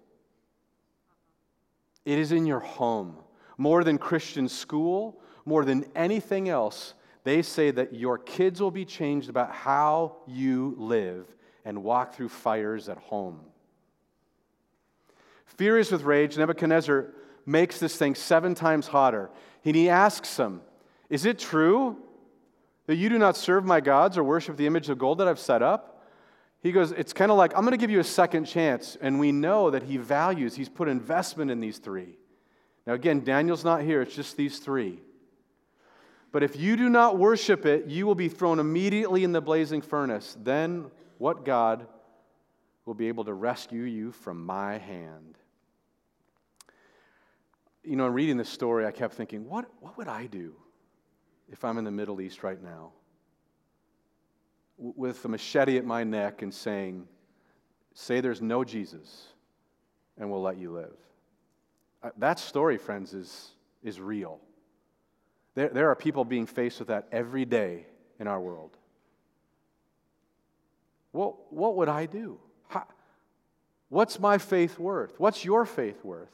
[2.06, 3.18] It is in your home.
[3.58, 6.94] More than Christian school, more than anything else,
[7.26, 11.28] they say that your kids will be changed about how you live
[11.66, 13.42] and walk through fires at home.
[15.46, 17.08] Furious with rage, Nebuchadnezzar
[17.46, 19.30] makes this thing seven times hotter.
[19.66, 20.62] And he asks them,
[21.10, 21.98] Is it true
[22.86, 25.38] that you do not serve my gods or worship the image of gold that I've
[25.38, 25.96] set up?
[26.62, 28.98] He goes, It's kind of like, I'm going to give you a second chance.
[29.00, 32.18] And we know that he values, he's put investment in these three.
[32.86, 35.00] Now, again, Daniel's not here, it's just these three.
[36.32, 39.82] But if you do not worship it, you will be thrown immediately in the blazing
[39.82, 40.38] furnace.
[40.42, 41.88] Then what God
[42.86, 45.38] will be able to rescue you from my hand?
[47.84, 50.56] You know, in reading this story, I kept thinking, what, what would I do
[51.50, 52.92] if I'm in the Middle East right now?
[54.78, 57.08] With a machete at my neck and saying,
[57.94, 59.28] Say there's no Jesus,
[60.18, 60.96] and we'll let you live.
[62.04, 63.50] Uh, that story, friends, is,
[63.84, 64.40] is real.
[65.56, 67.88] There, there are people being faced with that every day
[68.20, 68.78] in our world.
[71.12, 72.40] What, what would I do?
[72.68, 72.86] How,
[73.90, 75.20] what's my faith worth?
[75.20, 76.30] What's your faith worth?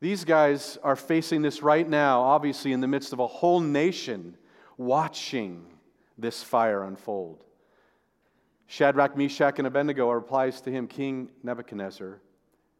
[0.00, 4.36] These guys are facing this right now, obviously, in the midst of a whole nation
[4.76, 5.64] watching
[6.18, 7.44] this fire unfold.
[8.66, 12.20] Shadrach, Meshach, and Abednego replies to him, King Nebuchadnezzar,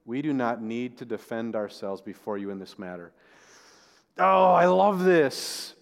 [0.04, 3.12] we do not need to defend ourselves before you in this matter.
[4.18, 5.74] Oh, I love this.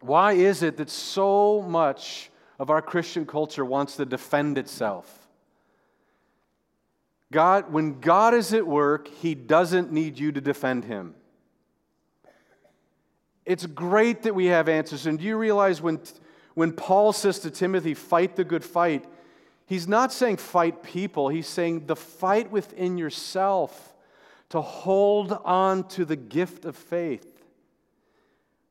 [0.00, 5.18] Why is it that so much of our Christian culture wants to defend itself?
[7.30, 11.14] God, when God is at work, He doesn't need you to defend Him.
[13.44, 15.06] It's great that we have answers.
[15.06, 16.00] And do you realize when
[16.54, 19.04] when Paul says to Timothy, fight the good fight,
[19.66, 23.94] he's not saying fight people, he's saying the fight within yourself
[24.50, 27.28] to hold on to the gift of faith.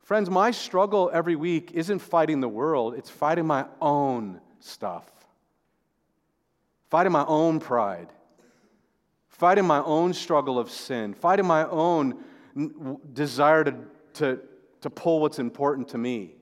[0.03, 5.09] Friends, my struggle every week isn't fighting the world, it's fighting my own stuff,
[6.89, 8.09] fighting my own pride,
[9.29, 12.23] fighting my own struggle of sin, fighting my own
[13.13, 13.75] desire to,
[14.13, 14.39] to,
[14.81, 16.35] to pull what's important to me.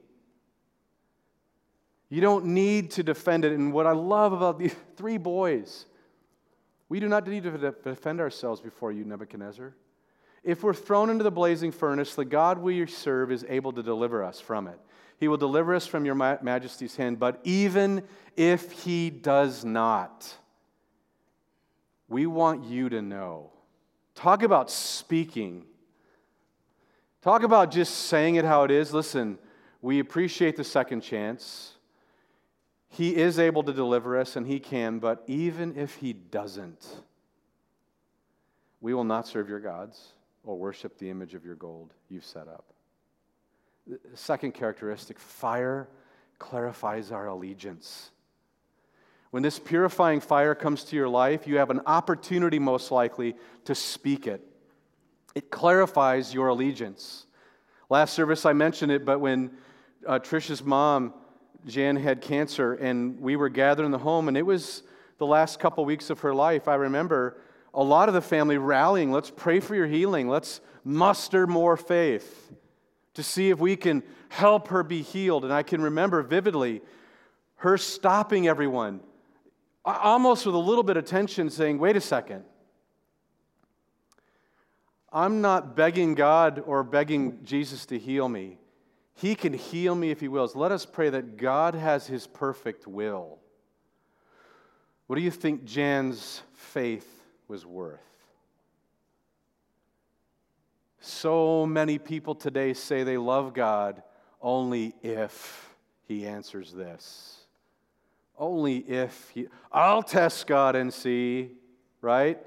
[2.09, 3.53] You don't need to defend it.
[3.53, 5.85] And what I love about these three boys,
[6.89, 9.75] we do not need to defend ourselves before you, Nebuchadnezzar.
[10.43, 14.23] If we're thrown into the blazing furnace, the God we serve is able to deliver
[14.23, 14.79] us from it.
[15.19, 17.19] He will deliver us from your majesty's hand.
[17.19, 18.03] But even
[18.37, 20.33] if he does not,
[22.07, 23.51] we want you to know.
[24.15, 25.65] Talk about speaking.
[27.21, 28.93] Talk about just saying it how it is.
[28.93, 29.37] Listen,
[29.81, 31.73] we appreciate the second chance.
[32.89, 36.85] He is able to deliver us, and He can, but even if He doesn't,
[38.81, 42.47] we will not serve your gods or worship the image of your gold you've set
[42.47, 42.65] up.
[44.15, 45.87] Second characteristic fire
[46.39, 48.11] clarifies our allegiance.
[49.31, 53.75] When this purifying fire comes to your life, you have an opportunity, most likely, to
[53.75, 54.41] speak it.
[55.35, 57.27] It clarifies your allegiance.
[57.89, 59.51] Last service I mentioned it, but when
[60.07, 61.13] uh, Trisha's mom
[61.65, 64.83] Jan had cancer, and we were gathered in the home, and it was
[65.17, 66.67] the last couple weeks of her life.
[66.67, 67.37] I remember
[67.73, 69.11] a lot of the family rallying.
[69.11, 70.27] Let's pray for your healing.
[70.27, 72.51] Let's muster more faith
[73.13, 75.43] to see if we can help her be healed.
[75.43, 76.81] And I can remember vividly
[77.57, 79.01] her stopping everyone,
[79.83, 82.43] almost with a little bit of tension, saying, Wait a second.
[85.11, 88.59] I'm not begging God or begging Jesus to heal me.
[89.19, 90.55] He can heal me if He wills.
[90.55, 93.37] Let us pray that God has His perfect will.
[95.07, 97.99] What do you think Jan's faith was worth?
[101.01, 104.03] So many people today say they love God
[104.41, 105.75] only if
[106.07, 107.39] He answers this.
[108.37, 109.47] Only if He.
[109.69, 111.51] I'll test God and see,
[111.99, 112.39] right?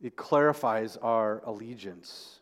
[0.00, 2.40] It clarifies our allegiance.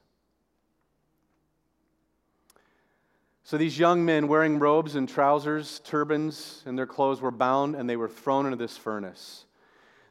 [3.52, 7.86] So these young men wearing robes and trousers, turbans, and their clothes were bound and
[7.86, 9.44] they were thrown into this furnace.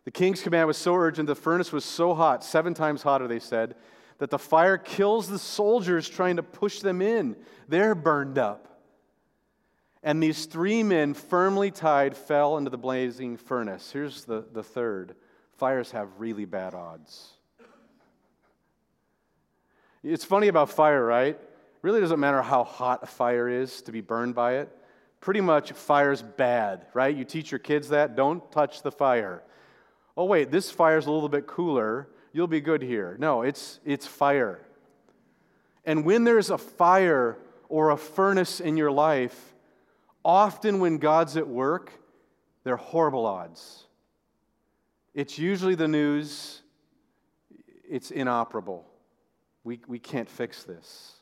[0.05, 3.39] The king's command was so urgent, the furnace was so hot, seven times hotter, they
[3.39, 3.73] said,
[4.19, 7.35] that the fire kills the soldiers trying to push them in.
[7.67, 8.79] They're burned up.
[10.03, 13.89] And these three men, firmly tied, fell into the blazing furnace.
[13.91, 15.15] Here's the, the third
[15.57, 17.31] fires have really bad odds.
[20.03, 21.39] It's funny about fire, right?
[21.81, 24.69] Really doesn't matter how hot a fire is to be burned by it.
[25.19, 27.15] Pretty much, fire's bad, right?
[27.15, 29.43] You teach your kids that don't touch the fire
[30.17, 32.07] oh, wait, this fire's a little bit cooler.
[32.33, 33.15] You'll be good here.
[33.19, 34.61] No, it's, it's fire.
[35.85, 37.37] And when there's a fire
[37.69, 39.55] or a furnace in your life,
[40.23, 41.91] often when God's at work,
[42.63, 43.85] they're horrible odds.
[45.13, 46.61] It's usually the news,
[47.89, 48.85] it's inoperable.
[49.63, 51.13] We, we can't fix this.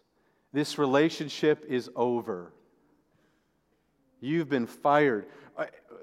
[0.51, 2.51] This relationship is over.
[4.21, 5.27] You've been fired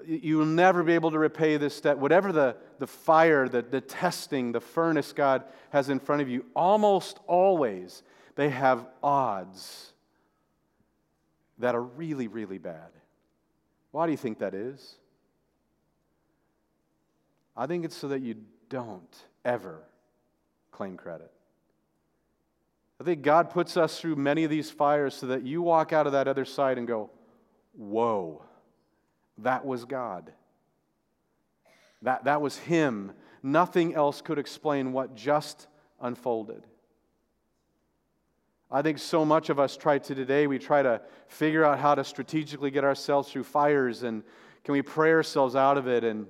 [0.07, 1.97] you will never be able to repay this debt.
[1.97, 6.45] Whatever the, the fire, the, the testing, the furnace God has in front of you,
[6.55, 8.03] almost always
[8.35, 9.93] they have odds
[11.57, 12.89] that are really, really bad.
[13.91, 14.95] Why do you think that is?
[17.55, 18.35] I think it's so that you
[18.69, 19.81] don't ever
[20.71, 21.31] claim credit.
[22.99, 26.07] I think God puts us through many of these fires so that you walk out
[26.07, 27.11] of that other side and go,
[27.73, 28.43] whoa.
[29.39, 30.31] That was God.
[32.01, 33.11] That, that was Him.
[33.43, 35.67] Nothing else could explain what just
[36.01, 36.63] unfolded.
[38.69, 41.95] I think so much of us try to today, we try to figure out how
[41.95, 44.23] to strategically get ourselves through fires and
[44.63, 46.03] can we pray ourselves out of it?
[46.03, 46.27] And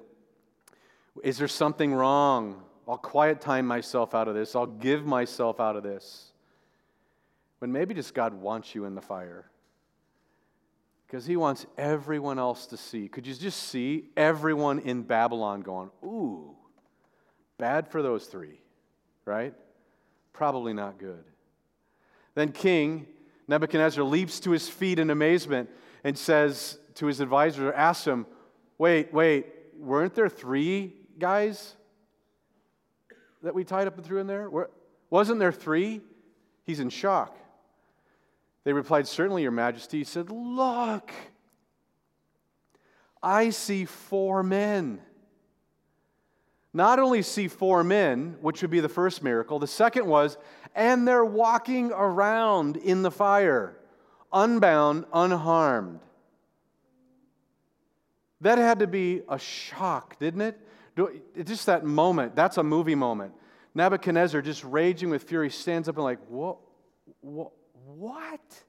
[1.23, 2.61] is there something wrong?
[2.87, 6.26] I'll quiet time myself out of this, I'll give myself out of this.
[7.59, 9.49] When maybe just God wants you in the fire
[11.07, 13.07] because he wants everyone else to see.
[13.07, 16.55] Could you just see everyone in Babylon going, ooh,
[17.57, 18.59] bad for those three,
[19.25, 19.53] right?
[20.33, 21.23] Probably not good.
[22.35, 23.07] Then King
[23.47, 25.69] Nebuchadnezzar leaps to his feet in amazement
[26.03, 28.25] and says to his advisor, or asks him,
[28.77, 29.47] wait, wait,
[29.79, 31.75] weren't there three guys
[33.41, 34.49] that we tied up and threw in there?
[35.09, 36.01] Wasn't there three?
[36.65, 37.35] He's in shock.
[38.67, 39.99] They replied, Certainly, Your Majesty.
[39.99, 41.13] He said, Look,
[43.23, 44.99] I see four men.
[46.73, 50.37] Not only see four men, which would be the first miracle, the second was,
[50.75, 53.77] and they're walking around in the fire,
[54.33, 56.01] unbound, unharmed.
[58.41, 60.59] That had to be a shock, didn't it?
[61.45, 63.31] Just that moment, that's a movie moment.
[63.73, 66.57] Nebuchadnezzar, just raging with fury, stands up and, like, what?
[67.21, 67.51] what
[67.95, 68.63] what?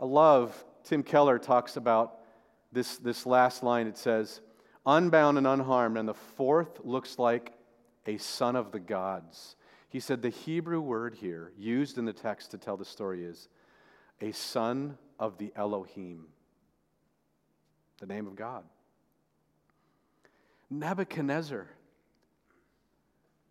[0.00, 2.20] I love, Tim Keller talks about
[2.72, 3.86] this, this last line.
[3.86, 4.40] It says,
[4.86, 7.52] unbound and unharmed, and the fourth looks like
[8.06, 9.56] a son of the gods.
[9.88, 13.48] He said the Hebrew word here, used in the text to tell the story, is
[14.20, 16.26] a son of the Elohim,
[17.98, 18.64] the name of God.
[20.70, 21.66] Nebuchadnezzar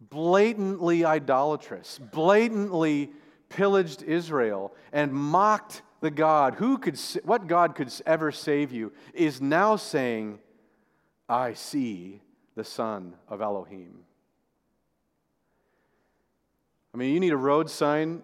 [0.02, 3.12] blatantly idolatrous, blatantly
[3.50, 9.42] pillaged Israel and mocked the God who could what God could ever save you is
[9.42, 10.40] now saying
[11.28, 12.22] I see
[12.56, 14.00] the son of Elohim.
[16.94, 18.24] I mean, you need a road sign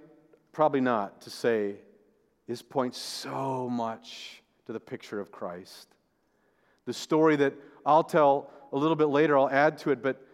[0.52, 1.76] probably not to say
[2.48, 5.88] this points so much to the picture of Christ.
[6.86, 7.54] The story that
[7.86, 10.26] I'll tell a little bit later, I'll add to it, but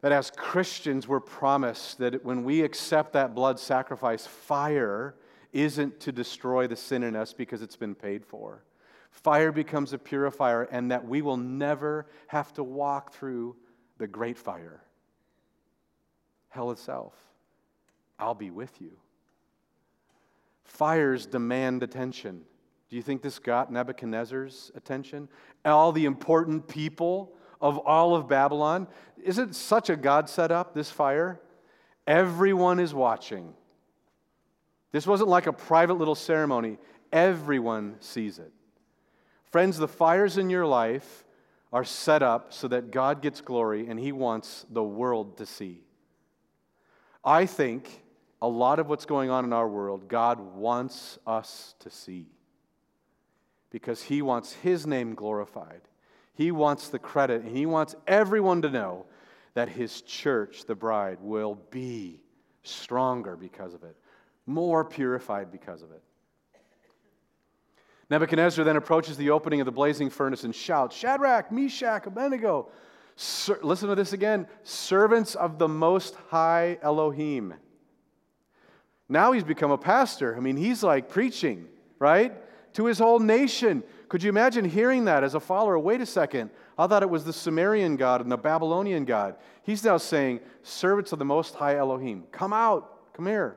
[0.00, 5.14] that as Christians, we're promised that when we accept that blood sacrifice, fire
[5.52, 8.62] isn't to destroy the sin in us because it's been paid for.
[9.10, 13.56] Fire becomes a purifier, and that we will never have to walk through
[13.96, 14.82] the great fire.
[16.50, 17.14] Hell itself.
[18.18, 18.92] I'll be with you.
[20.64, 22.42] Fires demand attention.
[22.90, 25.28] Do you think this got Nebuchadnezzar's attention?
[25.64, 28.86] All the important people of all of Babylon.
[29.26, 31.40] Isn't such a God set up, this fire?
[32.06, 33.54] Everyone is watching.
[34.92, 36.78] This wasn't like a private little ceremony,
[37.12, 38.52] everyone sees it.
[39.50, 41.24] Friends, the fires in your life
[41.72, 45.82] are set up so that God gets glory and he wants the world to see.
[47.24, 48.04] I think
[48.40, 52.26] a lot of what's going on in our world, God wants us to see
[53.70, 55.80] because he wants his name glorified.
[56.34, 59.06] He wants the credit, and he wants everyone to know
[59.56, 62.20] that his church, the bride, will be
[62.62, 63.96] stronger because of it,
[64.44, 66.02] more purified because of it.
[68.10, 72.68] Nebuchadnezzar then approaches the opening of the blazing furnace and shouts, Shadrach, Meshach, Abednego,
[73.62, 77.54] listen to this again, servants of the Most High Elohim.
[79.08, 80.36] Now he's become a pastor.
[80.36, 81.66] I mean, he's like preaching,
[81.98, 82.34] right?
[82.74, 83.84] To his whole nation.
[84.10, 85.78] Could you imagine hearing that as a follower?
[85.78, 86.50] Wait a second.
[86.78, 89.36] I thought it was the Sumerian God and the Babylonian God.
[89.62, 93.56] He's now saying, Servants of the Most High Elohim, come out, come here.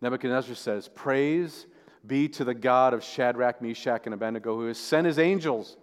[0.00, 1.66] Nebuchadnezzar says, Praise
[2.06, 5.78] be to the God of Shadrach, Meshach, and Abednego, who has sent his angels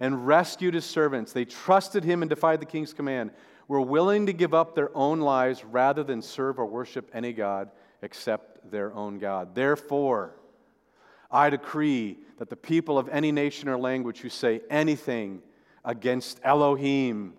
[0.00, 1.32] and rescued his servants.
[1.32, 3.30] They trusted him and defied the king's command,
[3.68, 7.70] were willing to give up their own lives rather than serve or worship any God
[8.02, 9.54] except their own God.
[9.54, 10.34] Therefore,
[11.30, 15.42] I decree that the people of any nation or language who say anything
[15.84, 17.34] against Elohim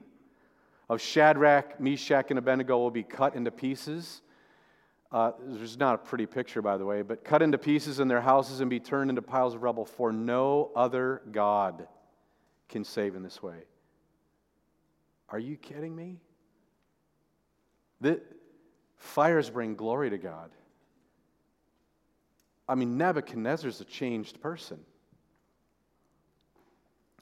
[0.89, 4.22] of Shadrach, Meshach, and Abednego will be cut into pieces.
[5.12, 8.22] Uh, there's not a pretty picture, by the way, but cut into pieces in their
[8.22, 11.88] houses and be turned into piles of rubble, for no other God
[12.70, 13.64] can save in this way.
[15.30, 16.20] Are you kidding me?
[18.00, 18.22] The
[18.98, 20.52] fires bring glory to God.
[22.68, 24.80] I mean, Nebuchadnezzar's a changed person.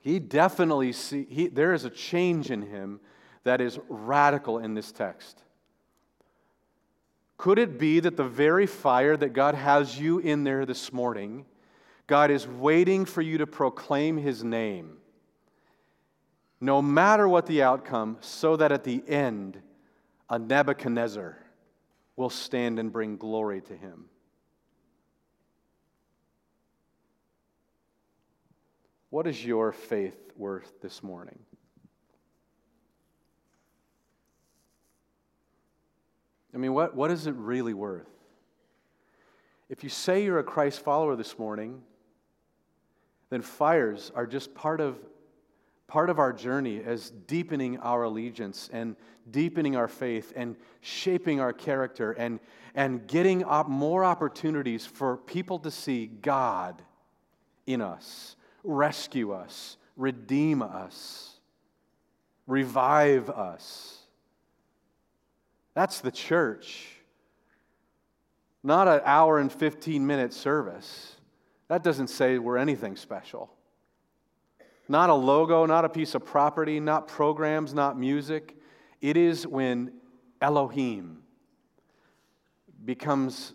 [0.02, 3.00] He definitely see he, there is a change in him
[3.44, 5.44] that is radical in this text.
[7.38, 11.46] Could it be that the very fire that God has you in there this morning,
[12.06, 14.98] God is waiting for you to proclaim his name?
[16.60, 19.62] No matter what the outcome, so that at the end,
[20.30, 21.38] a Nebuchadnezzar
[22.18, 24.06] will stand and bring glory to him.
[29.10, 31.40] What is your faith worth this morning?
[36.54, 38.10] I mean, what, what is it really worth?
[39.68, 41.82] If you say you're a Christ follower this morning,
[43.30, 44.98] then fires are just part of,
[45.88, 48.96] part of our journey as deepening our allegiance and
[49.30, 52.40] deepening our faith and shaping our character and,
[52.74, 56.82] and getting up more opportunities for people to see God
[57.68, 61.40] in us rescue us, redeem us,
[62.48, 63.98] revive us.
[65.74, 66.88] That's the church.
[68.64, 71.16] Not an hour and 15 minute service.
[71.70, 73.54] That doesn't say we're anything special.
[74.90, 78.58] Not a logo, not a piece of property, not programs, not music.
[79.02, 79.94] It is when
[80.42, 81.20] Elohim
[82.84, 83.54] becomes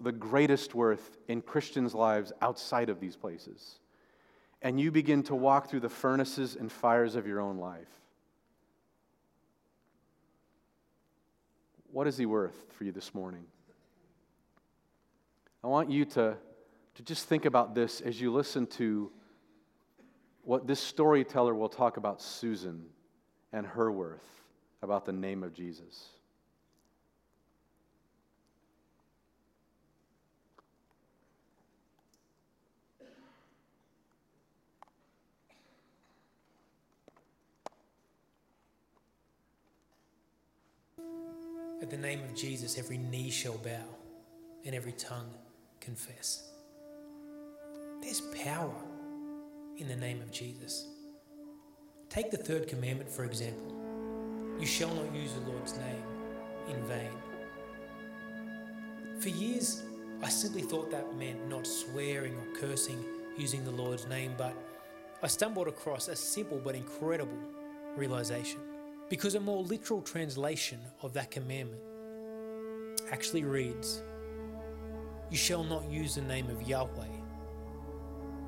[0.00, 3.79] the greatest worth in Christians' lives outside of these places
[4.62, 7.88] and you begin to walk through the furnaces and fires of your own life.
[11.92, 13.44] What is he worth for you this morning?
[15.64, 16.36] I want you to,
[16.94, 19.10] to just think about this as you listen to
[20.42, 22.84] what this storyteller will talk about Susan
[23.52, 24.24] and her worth,
[24.82, 26.08] about the name of Jesus.
[41.82, 43.84] At the name of Jesus, every knee shall bow
[44.64, 45.30] and every tongue
[45.80, 46.50] confess.
[48.02, 48.74] There's power
[49.78, 50.86] in the name of Jesus.
[52.08, 53.80] Take the third commandment, for example
[54.60, 56.04] you shall not use the Lord's name
[56.68, 57.08] in vain.
[59.18, 59.82] For years,
[60.22, 63.02] I simply thought that meant not swearing or cursing
[63.38, 64.54] using the Lord's name, but
[65.22, 67.38] I stumbled across a simple but incredible
[67.96, 68.60] realization.
[69.10, 71.82] Because a more literal translation of that commandment
[73.10, 74.02] actually reads
[75.30, 77.16] You shall not use the name of Yahweh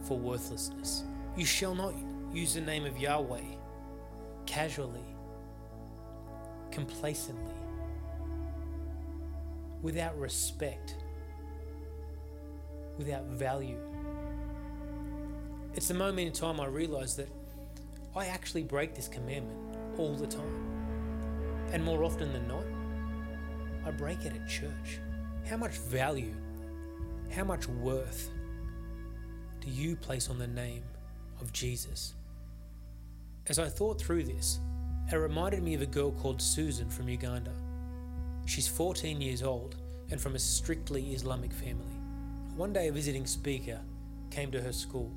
[0.06, 1.02] for worthlessness.
[1.36, 1.94] You shall not
[2.32, 3.56] use the name of Yahweh
[4.46, 5.04] casually,
[6.70, 7.54] complacently,
[9.82, 10.94] without respect,
[12.98, 13.78] without value.
[15.74, 17.28] It's the moment in time I realized that
[18.14, 20.72] I actually break this commandment all the time.
[21.72, 22.64] And more often than not,
[23.84, 24.99] I break it at church.
[25.49, 26.34] How much value,
[27.34, 28.30] how much worth
[29.61, 30.84] do you place on the name
[31.40, 32.14] of Jesus?
[33.49, 34.61] As I thought through this,
[35.11, 37.53] it reminded me of a girl called Susan from Uganda.
[38.47, 39.76] She's 14 years old
[40.11, 41.97] and from a strictly Islamic family.
[42.57, 43.80] One day, a visiting speaker
[44.30, 45.12] came to her school.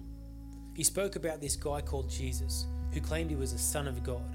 [0.73, 4.34] He spoke about this guy called Jesus who claimed he was a son of God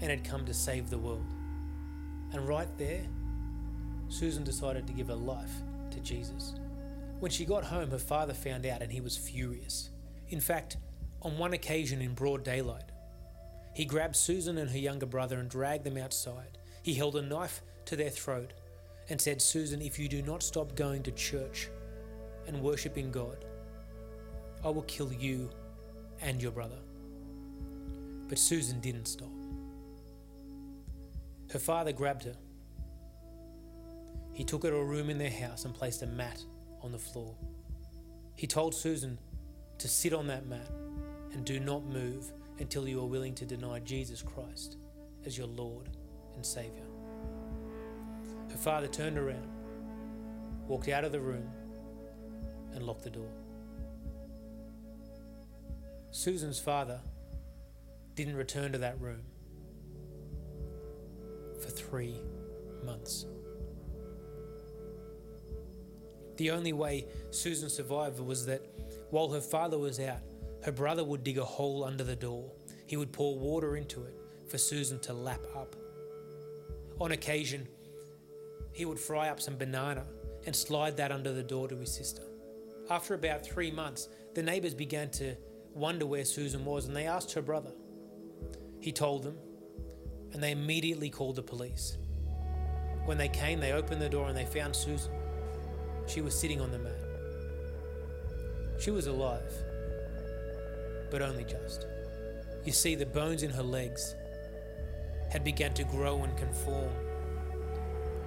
[0.00, 1.26] and had come to save the world.
[2.32, 3.02] And right there,
[4.08, 5.52] Susan decided to give her life
[5.90, 6.54] to Jesus.
[7.20, 9.90] When she got home, her father found out and he was furious.
[10.28, 10.76] In fact,
[11.22, 12.92] on one occasion in broad daylight,
[13.74, 16.58] he grabbed Susan and her younger brother and dragged them outside.
[16.82, 18.52] He held a knife to their throat
[19.08, 21.68] and said, Susan, if you do not stop going to church
[22.46, 23.44] and worshipping God,
[24.64, 25.50] I will kill you
[26.20, 26.78] and your brother.
[28.28, 29.37] But Susan didn't stop.
[31.52, 32.36] Her father grabbed her.
[34.32, 36.42] He took her to a room in their house and placed a mat
[36.82, 37.34] on the floor.
[38.36, 39.18] He told Susan
[39.78, 40.70] to sit on that mat
[41.32, 44.76] and do not move until you are willing to deny Jesus Christ
[45.24, 45.88] as your Lord
[46.34, 46.86] and Saviour.
[48.50, 49.48] Her father turned around,
[50.66, 51.48] walked out of the room,
[52.74, 53.30] and locked the door.
[56.10, 57.00] Susan's father
[58.14, 59.22] didn't return to that room
[61.60, 62.20] for three
[62.84, 63.26] months.
[66.36, 68.62] The only way Susan survived was that
[69.10, 70.20] while her father was out,
[70.62, 72.50] her brother would dig a hole under the door.
[72.86, 74.14] He would pour water into it
[74.48, 75.74] for Susan to lap up.
[77.00, 77.66] On occasion,
[78.72, 80.04] he would fry up some banana
[80.46, 82.22] and slide that under the door to his sister.
[82.90, 85.34] After about three months, the neighbours began to
[85.74, 87.72] wonder where Susan was and they asked her brother.
[88.80, 89.36] He told them,
[90.32, 91.96] and they immediately called the police.
[93.04, 95.12] When they came, they opened the door and they found Susan.
[96.06, 96.92] She was sitting on the mat.
[98.78, 99.52] She was alive,
[101.10, 101.86] but only just.
[102.64, 104.14] You see, the bones in her legs
[105.30, 106.92] had begun to grow and conform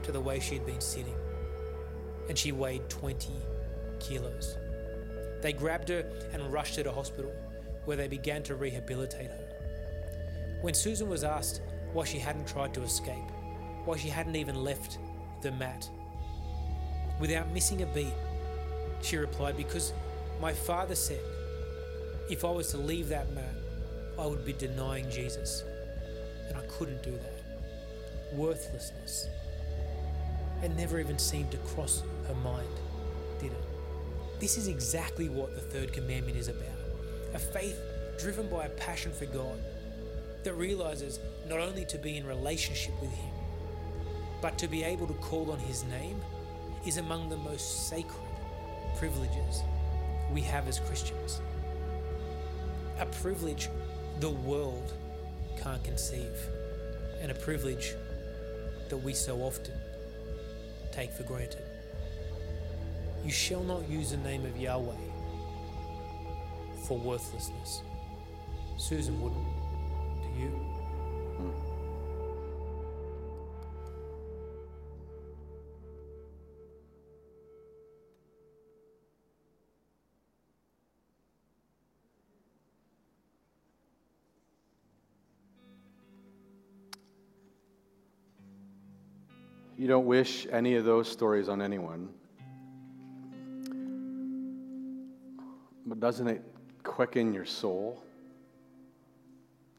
[0.03, 1.15] to the way she had been sitting,
[2.27, 3.29] and she weighed 20
[3.99, 4.57] kilos.
[5.41, 7.31] They grabbed her and rushed her to hospital,
[7.85, 10.59] where they began to rehabilitate her.
[10.61, 11.61] When Susan was asked
[11.93, 13.31] why she hadn't tried to escape,
[13.85, 14.97] why she hadn't even left
[15.41, 15.89] the mat,
[17.19, 18.13] without missing a beat,
[19.01, 19.93] she replied, Because
[20.39, 21.21] my father said
[22.29, 23.55] if I was to leave that mat,
[24.17, 25.63] I would be denying Jesus.
[26.47, 28.33] And I couldn't do that.
[28.33, 29.27] Worthlessness.
[30.63, 32.67] It never even seemed to cross her mind,
[33.39, 33.63] did it?
[34.39, 36.67] This is exactly what the third commandment is about
[37.33, 37.79] a faith
[38.19, 39.57] driven by a passion for God
[40.43, 43.33] that realizes not only to be in relationship with Him,
[44.41, 46.19] but to be able to call on His name
[46.85, 48.27] is among the most sacred
[48.97, 49.63] privileges
[50.33, 51.41] we have as Christians.
[52.99, 53.69] A privilege
[54.19, 54.93] the world
[55.61, 56.47] can't conceive,
[57.21, 57.93] and a privilege
[58.89, 59.73] that we so often
[60.91, 61.63] take for granted.
[63.23, 64.93] You shall not use the name of Yahweh
[66.87, 67.81] for worthlessness.
[68.77, 69.50] Susan wouldn't.
[70.41, 70.71] You?
[89.77, 92.09] You don't wish any of those stories on anyone.
[95.85, 96.43] But doesn't it
[96.83, 98.01] quicken your soul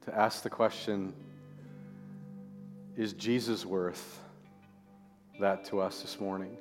[0.04, 1.12] to ask the question
[2.96, 4.20] is Jesus worth
[5.40, 6.56] that to us this morning?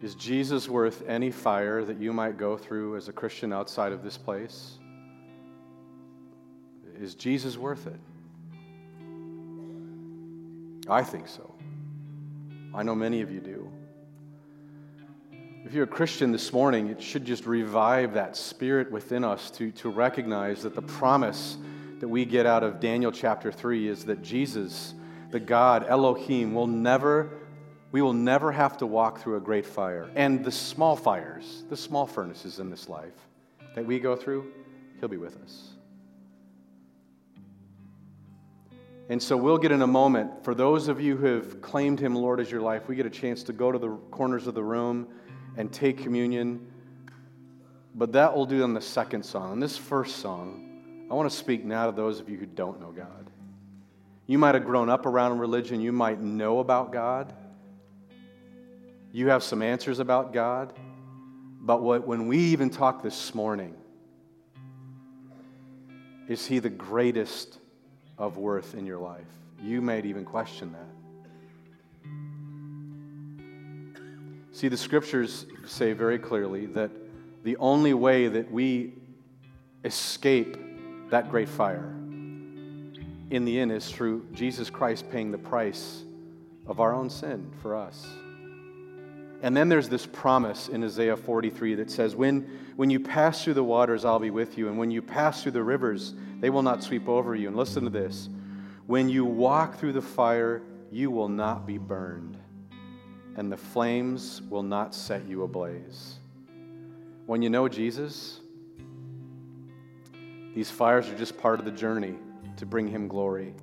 [0.00, 4.02] Is Jesus worth any fire that you might go through as a Christian outside of
[4.02, 4.78] this place?
[7.00, 8.00] Is Jesus worth it?
[10.88, 11.54] I think so.
[12.74, 13.61] I know many of you do.
[15.64, 19.70] If you're a Christian this morning, it should just revive that spirit within us to,
[19.72, 21.56] to recognize that the promise
[22.00, 24.92] that we get out of Daniel chapter 3 is that Jesus,
[25.30, 27.30] the God, Elohim, will never,
[27.92, 30.10] we will never have to walk through a great fire.
[30.16, 33.14] And the small fires, the small furnaces in this life
[33.76, 34.52] that we go through,
[34.98, 35.68] He'll be with us.
[39.08, 40.42] And so we'll get in a moment.
[40.42, 43.10] For those of you who have claimed Him, Lord, as your life, we get a
[43.10, 45.06] chance to go to the corners of the room
[45.56, 46.66] and take communion.
[47.94, 49.52] But that will do on the second song.
[49.52, 52.80] On this first song, I want to speak now to those of you who don't
[52.80, 53.30] know God.
[54.26, 57.34] You might have grown up around religion, you might know about God,
[59.12, 60.72] you have some answers about God.
[61.60, 63.76] But what, when we even talked this morning,
[66.28, 67.58] Is He the greatest
[68.16, 69.26] of worth in your life?
[69.62, 71.01] You might even question that.
[74.52, 76.90] See, the scriptures say very clearly that
[77.42, 78.94] the only way that we
[79.84, 81.94] escape that great fire
[83.30, 86.04] in the end is through Jesus Christ paying the price
[86.66, 88.06] of our own sin for us.
[89.42, 92.42] And then there's this promise in Isaiah 43 that says, when,
[92.76, 94.68] when you pass through the waters, I'll be with you.
[94.68, 97.48] And when you pass through the rivers, they will not sweep over you.
[97.48, 98.28] And listen to this
[98.86, 102.36] when you walk through the fire, you will not be burned,
[103.36, 106.18] and the flames will not set you ablaze.
[107.26, 108.40] When you know Jesus,
[110.54, 112.14] these fires are just part of the journey
[112.56, 113.54] to bring Him glory,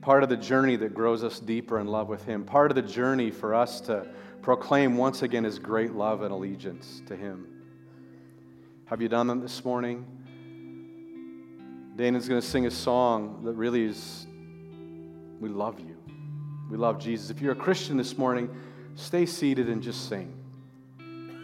[0.00, 2.82] part of the journey that grows us deeper in love with Him, part of the
[2.82, 4.06] journey for us to
[4.40, 7.48] proclaim once again His great love and allegiance to Him.
[8.84, 10.06] Have you done that this morning?
[11.96, 14.26] Dana's going to sing a song that really is
[15.40, 15.96] We love you.
[16.70, 17.30] We love Jesus.
[17.30, 18.48] If you're a Christian this morning,
[18.94, 20.34] stay seated and just sing.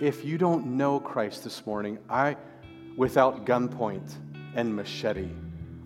[0.01, 2.37] If you don't know Christ this morning, I,
[2.97, 4.13] without gunpoint
[4.55, 5.31] and machete,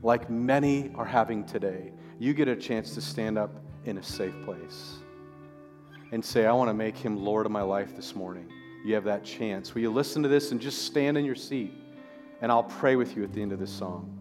[0.03, 3.51] like many are having today, you get a chance to stand up
[3.85, 4.97] in a safe place
[6.13, 8.53] and say, I want to make him Lord of my life this morning.
[8.85, 9.75] You have that chance.
[9.75, 11.73] Will you listen to this and just stand in your seat?
[12.43, 14.19] And I'll pray with you at the end of this song.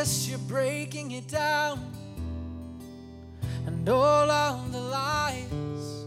[0.00, 1.80] Yes, you're breaking it down.
[3.66, 6.04] And all of the lies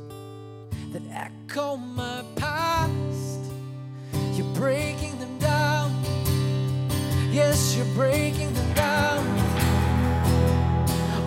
[0.94, 3.42] that echo my past,
[4.32, 5.92] you're breaking them down.
[7.34, 9.28] Yes, you're breaking them down.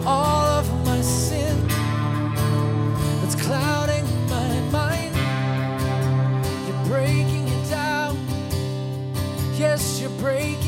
[0.07, 1.69] All of my sin
[3.21, 5.15] that's clouding my mind,
[6.67, 8.17] you're breaking it down.
[9.59, 10.64] yes, you're breaking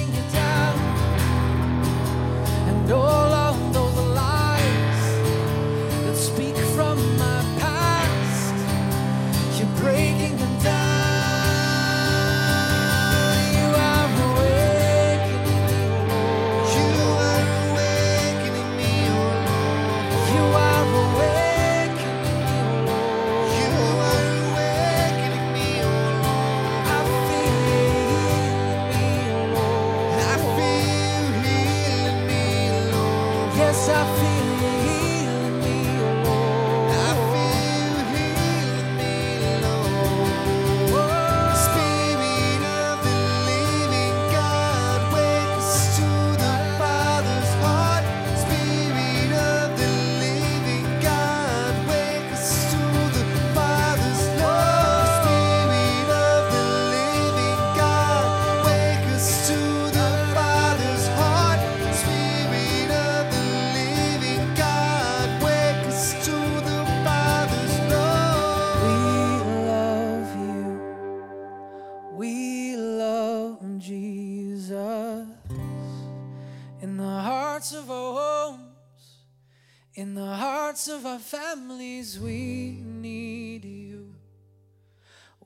[81.27, 84.15] families, we need you.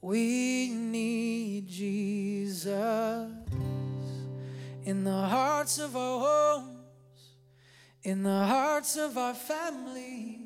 [0.02, 3.30] We need Jesus.
[4.84, 6.76] In the hearts of our homes,
[8.02, 10.38] in the hearts of our families.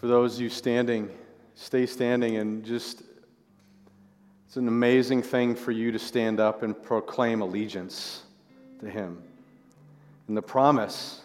[0.00, 1.10] For those of you standing,
[1.54, 3.02] stay standing and just,
[4.46, 8.24] it's an amazing thing for you to stand up and proclaim allegiance
[8.80, 9.22] to Him.
[10.26, 11.22] And the promise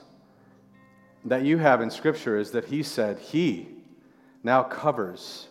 [1.25, 3.67] that you have in Scripture is that He said, He
[4.43, 5.47] now covers,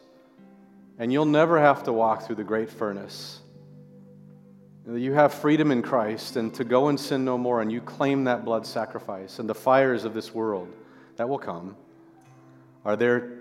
[0.98, 3.40] and you'll never have to walk through the great furnace.
[4.86, 8.24] You have freedom in Christ and to go and sin no more, and you claim
[8.24, 10.68] that blood sacrifice, and the fires of this world
[11.16, 11.76] that will come
[12.84, 13.38] are there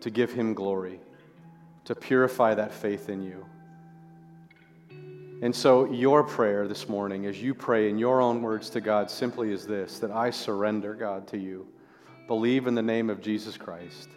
[0.00, 0.98] to give him glory,
[1.84, 3.44] to purify that faith in you.
[5.42, 9.10] And so, your prayer this morning, as you pray in your own words to God,
[9.10, 11.66] simply is this that I surrender, God, to you.
[12.26, 14.10] Believe in the name of Jesus Christ,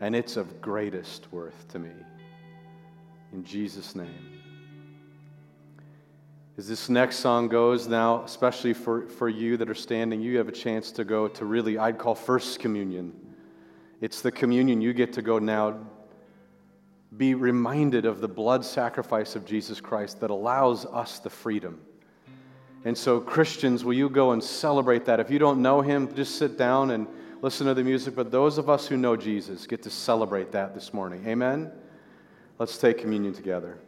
[0.00, 1.90] and it's of greatest worth to me.
[3.34, 4.40] In Jesus' name.
[6.56, 10.48] As this next song goes now, especially for, for you that are standing, you have
[10.48, 13.12] a chance to go to really, I'd call First Communion.
[14.00, 15.76] It's the communion you get to go now,
[17.16, 21.80] be reminded of the blood sacrifice of Jesus Christ that allows us the freedom.
[22.84, 25.20] And so, Christians, will you go and celebrate that?
[25.20, 27.06] If you don't know Him, just sit down and
[27.40, 28.14] listen to the music.
[28.14, 31.26] But those of us who know Jesus get to celebrate that this morning.
[31.26, 31.70] Amen?
[32.58, 33.78] Let's take communion together.